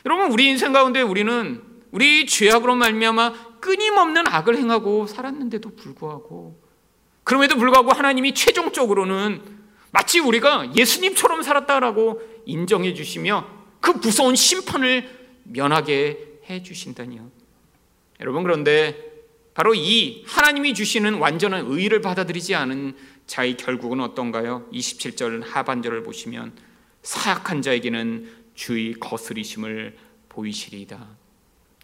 여러분 0.06 0.32
우리 0.32 0.48
인생 0.48 0.74
가운데 0.74 1.02
우리는 1.02 1.64
우리 1.90 2.28
죄악으로 2.28 2.76
말미암아 2.76 3.53
끊임없는 3.64 4.28
악을 4.28 4.58
행하고 4.58 5.08
살았는데도 5.08 5.78
불구하고 5.78 6.62
그럼에도 7.24 7.56
불구하고 7.56 7.94
하나님이 7.94 8.34
최종적으로는 8.34 9.42
마치 9.92 10.20
우리가 10.20 10.76
예수님처럼 10.76 11.44
살았다라고 11.44 12.22
인정해 12.46 12.94
주시며 12.94 13.48
그 13.80 13.92
무서운 13.92 14.36
심판을 14.36 15.10
면하게 15.44 16.40
해 16.50 16.62
주신다니요. 16.62 17.32
여러분 18.20 18.44
그런데 18.44 19.14
바로 19.54 19.74
이 19.74 20.26
하나님이 20.28 20.74
주시는 20.74 21.16
완전한 21.16 21.68
의를 21.70 22.02
받아들이지 22.02 22.56
않은 22.56 22.98
자의 23.28 23.56
결국은 23.56 24.02
어떤가요? 24.02 24.68
27절 24.74 25.46
하반절을 25.46 26.04
보시면 26.04 26.52
사약한 27.02 27.62
자에게는 27.62 28.30
주의 28.56 28.94
거스리심을 28.94 29.96
보이시리이다. 30.28 31.08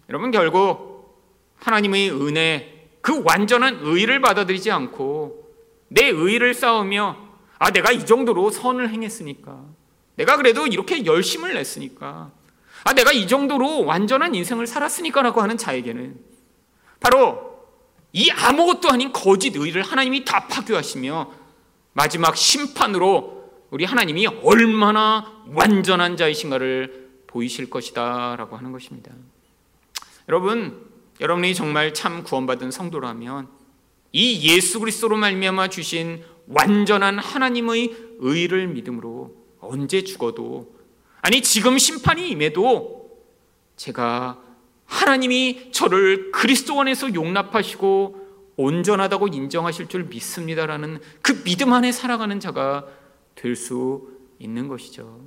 여러분 0.10 0.32
결국 0.32 0.88
하나님의 1.60 2.12
은혜, 2.12 2.88
그 3.02 3.22
완전한 3.24 3.80
의를 3.82 4.19
받아들이지 4.22 4.72
않고 4.72 5.50
내 5.88 6.08
의를 6.08 6.54
쌓으며 6.54 7.30
아, 7.58 7.72
내가 7.72 7.91
이 7.91 8.06
정도로 8.06 8.52
선을 8.52 8.89
행했으니까. 8.89 9.65
내가 10.15 10.38
그래도 10.38 10.65
이렇게 10.65 11.06
열심을 11.06 11.54
냈으니까. 11.54 12.32
아, 12.86 12.93
내가 12.93 13.12
이 13.12 13.28
정도로 13.28 13.86
완전한 13.86 14.34
인생을 14.34 14.65
살았으니까라고 14.65 15.41
하는 15.41 15.58
자에게는 15.58 16.17
바로 17.00 17.50
이 18.13 18.32
아무것도 18.32 18.89
아닌 18.89 19.12
거짓 19.12 19.56
의를 19.56 19.82
하나님이 19.82 20.26
다 20.26 20.48
파괴하시며 20.48 21.32
마지막 21.93 22.36
심판으로 22.38 23.39
우리 23.69 23.86
하나님이 23.86 24.28
얼마나 24.43 25.43
완전한 25.48 26.17
자이신가를 26.17 27.10
보이실 27.28 27.69
것이다라고 27.69 28.58
하는 28.58 28.72
것입니다. 28.72 29.12
여러분, 30.28 30.88
여러분이 31.19 31.53
정말 31.53 31.93
참 31.93 32.23
구원받은 32.23 32.71
성도라면 32.71 33.47
이 34.12 34.49
예수 34.49 34.79
그리스도로 34.79 35.17
말미암아 35.17 35.69
주신 35.69 36.23
완전한 36.47 37.19
하나님의 37.19 37.95
의를 38.19 38.67
믿음으로 38.67 39.36
언제 39.60 40.03
죽어도 40.03 40.73
아니 41.21 41.41
지금 41.41 41.77
심판이 41.77 42.29
임해도 42.29 43.19
제가 43.75 44.39
하나님이 44.86 45.71
저를 45.71 46.32
그리스도 46.32 46.79
안에서 46.82 47.13
용납하시고 47.13 48.27
온전하다고 48.55 49.27
인정하실 49.27 49.88
줄 49.88 50.05
믿습니다라는 50.05 50.99
그 51.21 51.43
믿음 51.43 51.71
안에 51.73 51.91
살아가는 51.91 52.39
자가 52.39 52.86
될 53.36 53.55
수 53.55 54.10
있는 54.39 54.67
것이죠. 54.67 55.21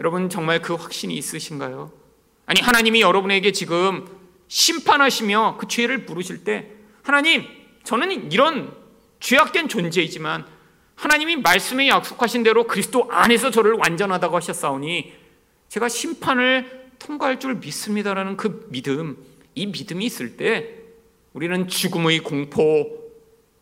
여러분 0.00 0.28
정말 0.28 0.60
그 0.60 0.74
확신이 0.74 1.16
있으신가요? 1.16 1.92
아니 2.46 2.60
하나님이 2.60 3.00
여러분에게 3.02 3.52
지금 3.52 4.06
심판하시며 4.52 5.56
그 5.58 5.66
죄를 5.66 6.04
부르실 6.04 6.44
때 6.44 6.68
하나님 7.02 7.46
저는 7.84 8.30
이런 8.30 8.70
죄악된 9.18 9.68
존재이지만 9.68 10.44
하나님이 10.94 11.36
말씀에 11.36 11.88
약속하신 11.88 12.42
대로 12.42 12.64
그리스도 12.66 13.08
안에서 13.10 13.50
저를 13.50 13.72
완전하다고 13.72 14.36
하셨사오니 14.36 15.14
제가 15.68 15.88
심판을 15.88 16.90
통과할 16.98 17.40
줄 17.40 17.54
믿습니다라는 17.54 18.36
그 18.36 18.68
믿음 18.70 19.16
이 19.54 19.66
믿음이 19.66 20.04
있을 20.04 20.36
때 20.36 20.68
우리는 21.32 21.66
죽음의 21.66 22.18
공포 22.18 22.90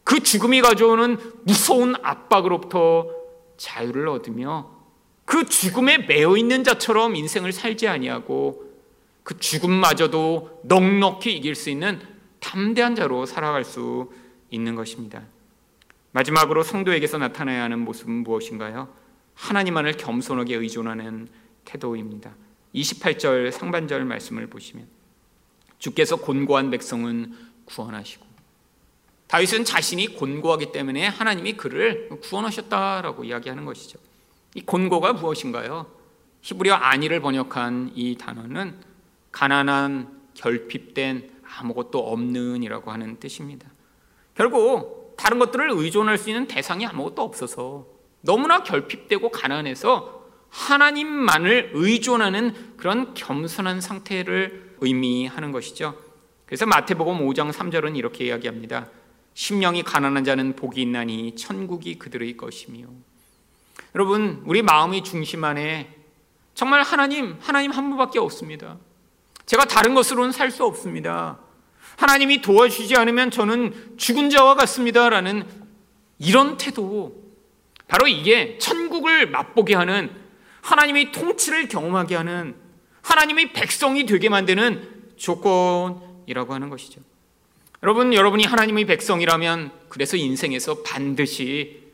그 0.03 0.21
죽음이 0.21 0.61
가져오는 0.61 1.19
무서운 1.45 1.95
압박으로부터 2.03 3.09
자유를 3.59 4.09
얻으며 4.09 4.73
그 5.25 5.47
죽음에 5.47 5.99
매여 5.99 6.37
있는 6.37 6.65
자처럼 6.65 7.15
인생을 7.15 7.53
살지 7.53 7.87
아니하고 7.87 8.70
그 9.23 9.39
죽음마저도 9.39 10.63
넉넉히 10.65 11.37
이길 11.37 11.55
수 11.55 11.71
있는 11.71 12.01
담대한 12.41 12.95
자로 12.95 13.27
살아갈 13.27 13.65
수 13.65 14.13
있는 14.51 14.75
것입니다. 14.75 15.23
마지막으로 16.13 16.63
성도에게서 16.63 17.19
나타나야 17.19 17.63
하는 17.65 17.81
모습은 17.81 18.13
무엇인가요? 18.25 18.89
하나님만을 19.35 19.93
겸손하게 19.93 20.57
의존하는 20.57 21.29
태도입니다. 21.65 22.35
28절 22.75 23.51
상반절 23.51 24.05
말씀을 24.05 24.49
보시면 24.49 24.87
주께서 25.79 26.17
곤고한 26.17 26.71
백성은 26.71 27.35
구원하시고 27.65 28.27
다윗은 29.29 29.65
자신이 29.65 30.17
곤고하기 30.17 30.73
때문에 30.73 31.07
하나님이 31.07 31.53
그를 31.57 32.09
구원하셨다라고 32.21 33.25
이야기하는 33.25 33.65
것이죠. 33.65 33.99
이 34.55 34.63
곤고가 34.63 35.13
무엇인가요? 35.13 35.87
히브리어 36.43 36.75
안이를 36.75 37.21
번역한 37.21 37.93
이 37.95 38.17
단어는 38.17 38.90
가난한 39.33 40.21
결핍된 40.35 41.31
아무것도 41.59 41.99
없는이라고 41.99 42.91
하는 42.91 43.19
뜻입니다. 43.19 43.69
결국 44.35 45.15
다른 45.19 45.39
것들을 45.39 45.71
의존할 45.71 46.17
수 46.19 46.31
있는 46.31 46.47
대상이 46.47 46.87
아무것도 46.87 47.23
없어서 47.23 47.87
너무나 48.23 48.63
결핍되고 48.63 49.31
가난해서 49.31 50.21
하나님만을 50.49 51.73
의존하는 51.75 52.77
그런 52.77 53.15
겸손한 53.15 53.81
상태를 53.81 54.77
의미하는 54.81 55.53
것이죠. 55.53 55.97
그래서 56.47 56.67
마태복음 56.67 57.19
5장 57.27 57.53
3절은 57.53 57.97
이렇게 57.97 58.27
이야기합니다. 58.27 58.89
심령이 59.35 59.83
가난한 59.83 60.25
자는 60.25 60.57
복이 60.57 60.83
있나니 60.83 61.37
천국이 61.37 61.99
그들의 61.99 62.37
것이며 62.37 62.87
여러분 63.95 64.43
우리 64.45 64.63
마음의 64.63 65.05
중심 65.05 65.45
안에 65.45 65.95
정말 66.55 66.83
하나님 66.83 67.37
하나님 67.41 67.71
한 67.71 67.89
분밖에 67.91 68.19
없습니다. 68.19 68.79
제가 69.51 69.65
다른 69.65 69.95
것으로는 69.95 70.31
살 70.31 70.53
수 70.53 70.65
없습니다. 70.65 71.37
하나님이 71.97 72.41
도와주지 72.41 72.95
않으면 72.95 73.33
저는 73.33 73.97
죽은 73.97 74.31
자와 74.31 74.55
같습니다라는 74.55 75.45
이런 76.21 76.57
태도 76.57 77.21
바로 77.89 78.07
이게 78.07 78.59
천국을 78.59 79.29
맛보게 79.29 79.75
하는 79.75 80.09
하나님의 80.63 81.11
통치를 81.11 81.67
경험하게 81.67 82.15
하는 82.15 82.55
하나님의 83.03 83.53
백성이 83.53 84.07
되게 84.07 84.29
만드는 84.29 85.17
조건이라고 85.17 86.55
하는 86.55 86.71
것이죠. 86.71 87.01
여러분, 87.83 88.15
여러분이 88.15 88.45
하나님의 88.45 88.85
백성이라면 88.85 89.73
그래서 89.89 90.17
인생에서 90.17 90.85
반드시 90.85 91.91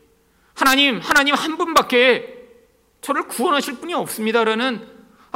하나님, 0.52 0.98
하나님 0.98 1.34
한 1.34 1.56
분밖에 1.56 2.34
저를 3.00 3.26
구원하실 3.28 3.78
분이 3.78 3.94
없습니다라는 3.94 4.86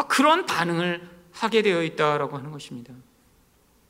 그런 0.06 0.44
반응을 0.44 1.19
하게 1.40 1.62
되어 1.62 1.82
있다라고 1.82 2.36
하는 2.36 2.50
것입니다. 2.50 2.92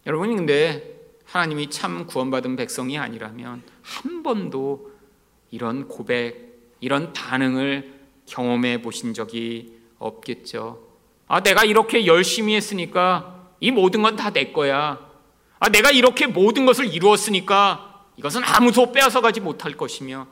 여러분이 0.06 0.36
근데 0.36 1.00
하나님이 1.24 1.70
참 1.70 2.06
구원받은 2.06 2.56
백성이 2.56 2.96
아니라면 2.98 3.62
한 3.82 4.22
번도 4.22 4.92
이런 5.50 5.88
고백, 5.88 6.74
이런 6.80 7.12
반응을 7.12 8.00
경험해 8.26 8.82
보신 8.82 9.14
적이 9.14 9.76
없겠죠. 9.98 10.80
아, 11.26 11.40
내가 11.42 11.64
이렇게 11.64 12.06
열심히 12.06 12.54
했으니까 12.54 13.48
이 13.60 13.70
모든 13.70 14.02
건 14.02 14.16
다 14.16 14.30
내 14.30 14.52
거야. 14.52 14.98
아, 15.58 15.68
내가 15.68 15.90
이렇게 15.90 16.26
모든 16.26 16.66
것을 16.66 16.86
이루었으니까 16.86 18.06
이것은 18.16 18.42
아무도 18.44 18.92
빼앗아 18.92 19.20
가지 19.20 19.40
못할 19.40 19.76
것이며 19.76 20.26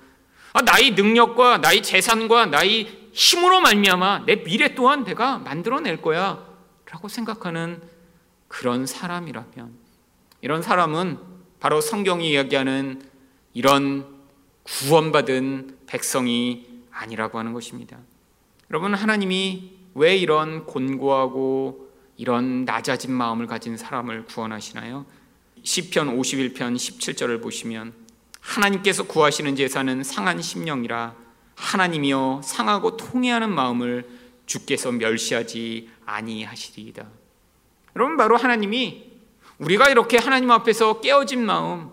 아, 0.53 0.63
나의 0.63 0.93
능력과 0.93 1.59
나의 1.59 1.83
재산과 1.83 2.47
나의 2.47 3.11
힘으로 3.13 3.61
말미암아 3.61 4.25
내 4.27 4.43
미래 4.43 4.75
또한 4.75 5.05
내가 5.05 5.39
만들어낼 5.39 6.01
거야 6.01 6.48
라고 6.91 7.09
생각하는 7.09 7.83
그런 8.49 8.87
사람이라면 8.87 9.73
이런 10.41 10.63
사람은 10.63 11.19
바로 11.61 11.81
성경이 11.81 12.31
이야기하는 12.31 13.03
이런 13.53 14.07
구원받은 14.63 15.79
백성이 15.87 16.67
아니라고 16.91 17.39
하는 17.39 17.53
것입니다. 17.53 17.99
여러분 18.71 18.95
하나님이 18.95 19.79
왜 19.95 20.17
이런 20.17 20.65
곤고하고 20.65 21.89
이런 22.17 22.65
낮아진 22.65 23.13
마음을 23.13 23.47
가진 23.47 23.77
사람을 23.77 24.25
구원하시나요? 24.27 25.07
시편 25.63 26.19
51편 26.19 26.77
17절을 26.77 27.43
보시면 27.43 27.93
하나님께서 28.41 29.05
구하시는 29.05 29.57
제사는 29.57 30.03
상한 30.05 30.41
심령이라 30.41 31.15
하나님이여 31.55 32.41
상하고 32.45 32.97
통해하는 32.97 33.53
마음을 33.53 34.18
주께서 34.49 34.91
멸시하지 34.91 35.91
아니하시리이다. 36.07 37.07
여러분 37.95 38.17
바로 38.17 38.37
하나님이 38.37 39.05
우리가 39.59 39.89
이렇게 39.91 40.19
하나님 40.19 40.51
앞에서 40.51 41.01
깨어진 41.01 41.45
마음 41.45 41.91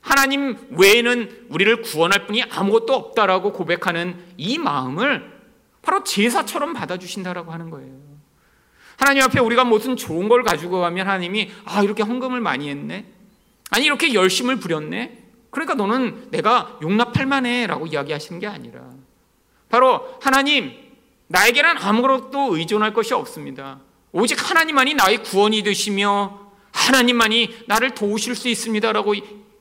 하나님 0.00 0.56
외에는 0.70 1.46
우리를 1.48 1.82
구원할 1.82 2.26
분이 2.26 2.44
아무것도 2.44 2.94
없다라고 2.94 3.52
고백하는 3.52 4.22
이 4.36 4.58
마음을 4.58 5.36
바로 5.82 6.04
제사처럼 6.04 6.74
받아주신다라고 6.74 7.50
하는 7.50 7.70
거예요. 7.70 7.96
하나님 8.96 9.22
앞에 9.22 9.40
우리가 9.40 9.64
무슨 9.64 9.96
좋은 9.96 10.28
걸 10.28 10.42
가지고 10.42 10.80
가면 10.80 11.06
하나님이 11.06 11.50
아 11.64 11.82
이렇게 11.82 12.02
헌금을 12.02 12.40
많이 12.40 12.68
했네 12.68 13.06
아니 13.70 13.84
이렇게 13.84 14.14
열심을 14.14 14.56
부렸네 14.56 15.24
그러니까 15.50 15.74
너는 15.74 16.30
내가 16.30 16.78
용납할 16.82 17.26
만해라고 17.26 17.86
이야기하시는 17.86 18.40
게 18.40 18.46
아니라 18.46 18.80
바로 19.68 20.18
하나님 20.22 20.85
나에게는 21.28 21.78
아무것도 21.78 22.56
의존할 22.56 22.92
것이 22.92 23.14
없습니다 23.14 23.80
오직 24.12 24.48
하나님만이 24.48 24.94
나의 24.94 25.22
구원이 25.22 25.62
되시며 25.62 26.52
하나님만이 26.72 27.64
나를 27.66 27.94
도우실 27.94 28.34
수 28.34 28.48
있습니다라고 28.48 29.14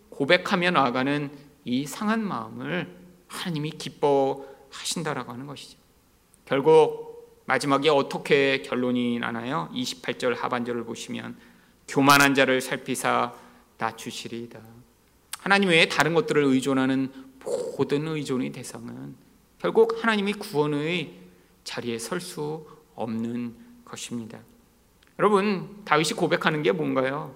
고백하며 0.09 0.71
나아가는 0.71 1.31
이 1.65 1.85
상한 1.85 2.25
마음을 2.25 2.95
하나님이 3.27 3.71
기뻐하신다라고 3.71 5.31
하는 5.31 5.47
것이죠 5.47 5.77
결국 6.45 7.05
마지막에 7.45 7.89
어떻게 7.89 8.61
결론이 8.61 9.19
나나요? 9.19 9.69
28절 9.73 10.35
하반절을 10.35 10.83
보시면 10.85 11.37
교만한 11.87 12.33
자를 12.33 12.61
살피사 12.61 13.33
낮추시리이다. 13.77 14.59
하나님 15.39 15.69
외에 15.69 15.87
다른 15.87 16.13
것들을 16.15 16.43
의존하는 16.43 17.11
모든 17.77 18.07
의존의 18.07 18.51
대상은 18.51 19.15
결국 19.59 20.03
하나님이 20.03 20.33
구원의 20.33 21.24
자리에 21.65 21.99
설 21.99 22.21
수 22.21 22.65
없는 22.95 23.53
것입니다. 23.83 24.39
여러분, 25.19 25.81
다윗이 25.83 26.11
고백하는 26.11 26.63
게 26.63 26.71
뭔가요? 26.71 27.35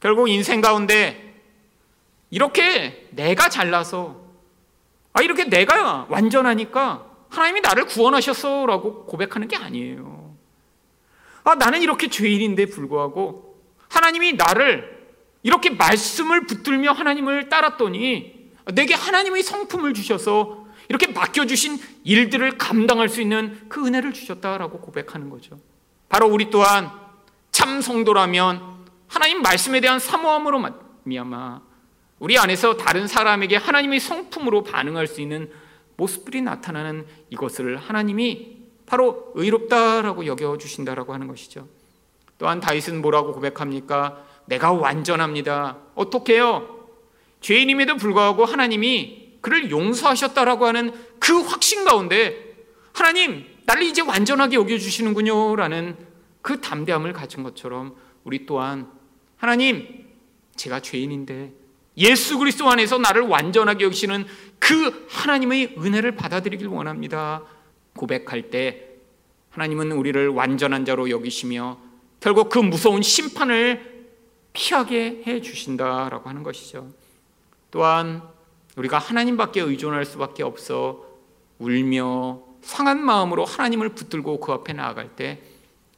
결국 0.00 0.28
인생 0.30 0.62
가운데 0.62 1.42
이렇게 2.30 3.08
내가 3.10 3.50
잘나서 3.50 4.24
아 5.12 5.22
이렇게 5.22 5.44
내가 5.44 6.06
완전하니까 6.08 7.06
하나님이 7.28 7.60
나를 7.60 7.86
구원하셨어라고 7.86 9.04
고백하는 9.06 9.48
게 9.48 9.56
아니에요. 9.56 10.34
아, 11.44 11.54
나는 11.54 11.82
이렇게 11.82 12.08
죄인인데 12.08 12.66
불구하고 12.66 13.58
하나님이 13.88 14.34
나를 14.34 14.98
이렇게 15.42 15.70
말씀을 15.70 16.46
붙들며 16.46 16.92
하나님을 16.92 17.48
따랐더니 17.48 18.52
내게 18.74 18.94
하나님의 18.94 19.42
성품을 19.42 19.94
주셔서 19.94 20.57
이렇게 20.88 21.12
맡겨주신 21.12 21.78
일들을 22.04 22.58
감당할 22.58 23.08
수 23.08 23.20
있는 23.20 23.60
그 23.68 23.86
은혜를 23.86 24.12
주셨다라고 24.12 24.80
고백하는 24.80 25.28
거죠. 25.30 25.58
바로 26.08 26.28
우리 26.28 26.50
또한 26.50 26.90
참 27.52 27.80
성도라면 27.80 28.86
하나님 29.06 29.42
말씀에 29.42 29.80
대한 29.80 29.98
사모함으로 29.98 30.62
미아마 31.04 31.60
우리 32.18 32.38
안에서 32.38 32.76
다른 32.76 33.06
사람에게 33.06 33.56
하나님의 33.56 34.00
성품으로 34.00 34.64
반응할 34.64 35.06
수 35.06 35.20
있는 35.20 35.50
모습들이 35.96 36.42
나타나는 36.42 37.06
이것을 37.30 37.76
하나님이 37.76 38.56
바로 38.86 39.32
의롭다라고 39.34 40.26
여겨 40.26 40.58
주신다라고 40.58 41.12
하는 41.12 41.28
것이죠. 41.28 41.68
또한 42.38 42.60
다윗은 42.60 43.02
뭐라고 43.02 43.32
고백합니까? 43.34 44.24
내가 44.46 44.72
완전합니다. 44.72 45.76
어떻게 45.94 46.34
해요? 46.34 46.86
죄인임에도 47.40 47.96
불구하고 47.96 48.44
하나님이 48.44 49.27
그를 49.40 49.70
용서하셨다라고 49.70 50.66
하는 50.66 50.92
그 51.18 51.40
확신 51.40 51.84
가운데 51.84 52.56
하나님 52.92 53.44
나를 53.64 53.82
이제 53.82 54.02
완전하게 54.02 54.56
여겨 54.56 54.78
주시는군요 54.78 55.56
라는 55.56 55.96
그 56.42 56.60
담대함을 56.60 57.12
가진 57.12 57.42
것처럼 57.42 57.94
우리 58.24 58.46
또한 58.46 58.90
하나님 59.36 60.06
제가 60.56 60.80
죄인인데 60.80 61.52
예수 61.98 62.38
그리스도 62.38 62.68
안에서 62.68 62.98
나를 62.98 63.22
완전하게 63.22 63.84
여기시는 63.84 64.26
그 64.58 65.06
하나님의 65.10 65.76
은혜를 65.78 66.14
받아들이길 66.14 66.66
원합니다. 66.68 67.42
고백할 67.96 68.50
때 68.50 68.84
하나님은 69.50 69.92
우리를 69.92 70.28
완전한 70.28 70.84
자로 70.84 71.10
여기시며 71.10 71.78
결국 72.20 72.48
그 72.48 72.58
무서운 72.58 73.02
심판을 73.02 74.06
피하게 74.52 75.22
해 75.26 75.40
주신다라고 75.40 76.28
하는 76.28 76.42
것이죠. 76.42 76.88
또한 77.70 78.22
우리가 78.78 78.98
하나님밖에 78.98 79.60
의존할 79.60 80.04
수밖에 80.04 80.42
없어 80.42 81.04
울며 81.58 82.40
상한 82.62 83.04
마음으로 83.04 83.44
하나님을 83.44 83.90
붙들고 83.90 84.40
그 84.40 84.52
앞에 84.52 84.72
나아갈 84.72 85.16
때 85.16 85.42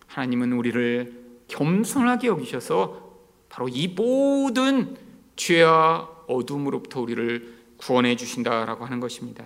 하나님은 0.06 0.52
우리를 0.52 1.20
겸손하게 1.48 2.28
여기셔서 2.28 3.10
바로 3.48 3.68
이 3.68 3.88
모든 3.88 4.96
죄와 5.36 6.08
어둠으로부터 6.26 7.00
우리를 7.00 7.60
구원해 7.76 8.16
주신다라고 8.16 8.84
하는 8.84 9.00
것입니다. 9.00 9.44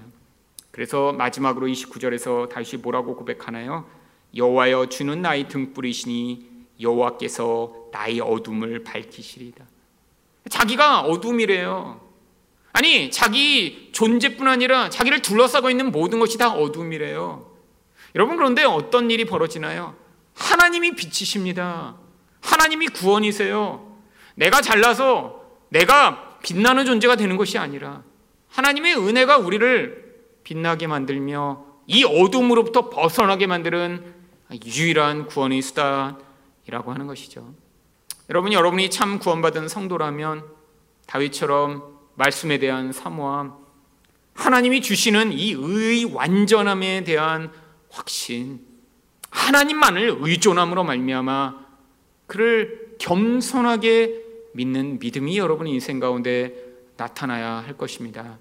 그래서 0.71 1.13
마지막으로 1.13 1.67
29절에서 1.67 2.49
다시 2.49 2.77
뭐라고 2.77 3.17
고백하나요? 3.17 3.89
여호와여 4.37 4.87
주는 4.87 5.23
나의 5.23 5.49
등불이시니 5.49 6.51
여호와께서 6.81 7.89
나의 7.93 8.21
어둠을 8.21 8.83
밝히시리다. 8.83 9.65
자기가 10.51 11.03
어둠이래요. 11.03 12.04
아니 12.75 13.09
자기 13.13 13.89
존재뿐 13.93 14.49
아니라 14.49 14.91
자기를 14.91 15.23
둘러싸고 15.23 15.71
있는 15.71 15.93
모든 15.93 16.19
것이 16.19 16.37
다 16.39 16.51
어둠이래요. 16.51 17.51
여러분 18.17 18.37
그런데 18.37 18.65
어떤 18.65 19.13
일이 19.13 19.25
벌어지나요? 19.25 19.95
하나님이 20.35 20.97
빛이십니다. 20.97 21.95
하나님이 22.41 22.89
구원이세요. 22.89 23.97
내가 24.35 24.61
잘나서 24.61 25.41
내가 25.69 26.41
빛나는 26.43 26.85
존재가 26.85 27.15
되는 27.15 27.37
것이 27.37 27.59
아니라 27.59 28.03
하나님의 28.49 28.97
은혜가 28.97 29.39
우리를 29.39 30.25
빛나게 30.43 30.89
만들며 30.89 31.65
이 31.87 32.03
어둠으로부터 32.03 32.91
벗어나게 32.91 33.47
만드는 33.47 34.15
유일한 34.67 35.27
구원의 35.27 35.63
수단이라고 35.63 36.93
하는 36.93 37.07
것이죠. 37.07 37.55
여러분, 38.31 38.53
여러분이 38.53 38.91
참 38.91 39.21
구원받은 39.21 39.69
성도라면 39.69 40.45
다윗처럼 41.07 41.94
말씀에 42.17 42.59
대한 42.59 42.93
사모함, 42.93 43.55
하나님이 44.35 44.83
주시는 44.83 45.33
이 45.33 45.53
의 45.53 46.05
완전함에 46.05 47.05
대한 47.05 47.53
확신, 47.91 48.61
하나님만을 49.31 50.19
의존함으로 50.21 50.85
말미암아 50.85 51.65
그를 52.27 52.97
겸손하게 52.99 54.23
믿는 54.55 54.99
믿음이 54.99 55.37
여러분 55.39 55.67
인생 55.67 55.99
가운데 56.01 56.55
나타나야 56.97 57.65
할 57.67 57.77
것입니다. 57.77 58.39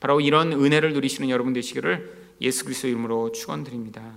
바로 0.00 0.20
이런 0.20 0.52
은혜를 0.52 0.94
누리시는 0.94 1.28
여러분 1.30 1.52
되시기를 1.52 2.22
예수 2.40 2.64
그리스도 2.64 2.88
이름으로 2.88 3.32
축원드립니다. 3.32 4.16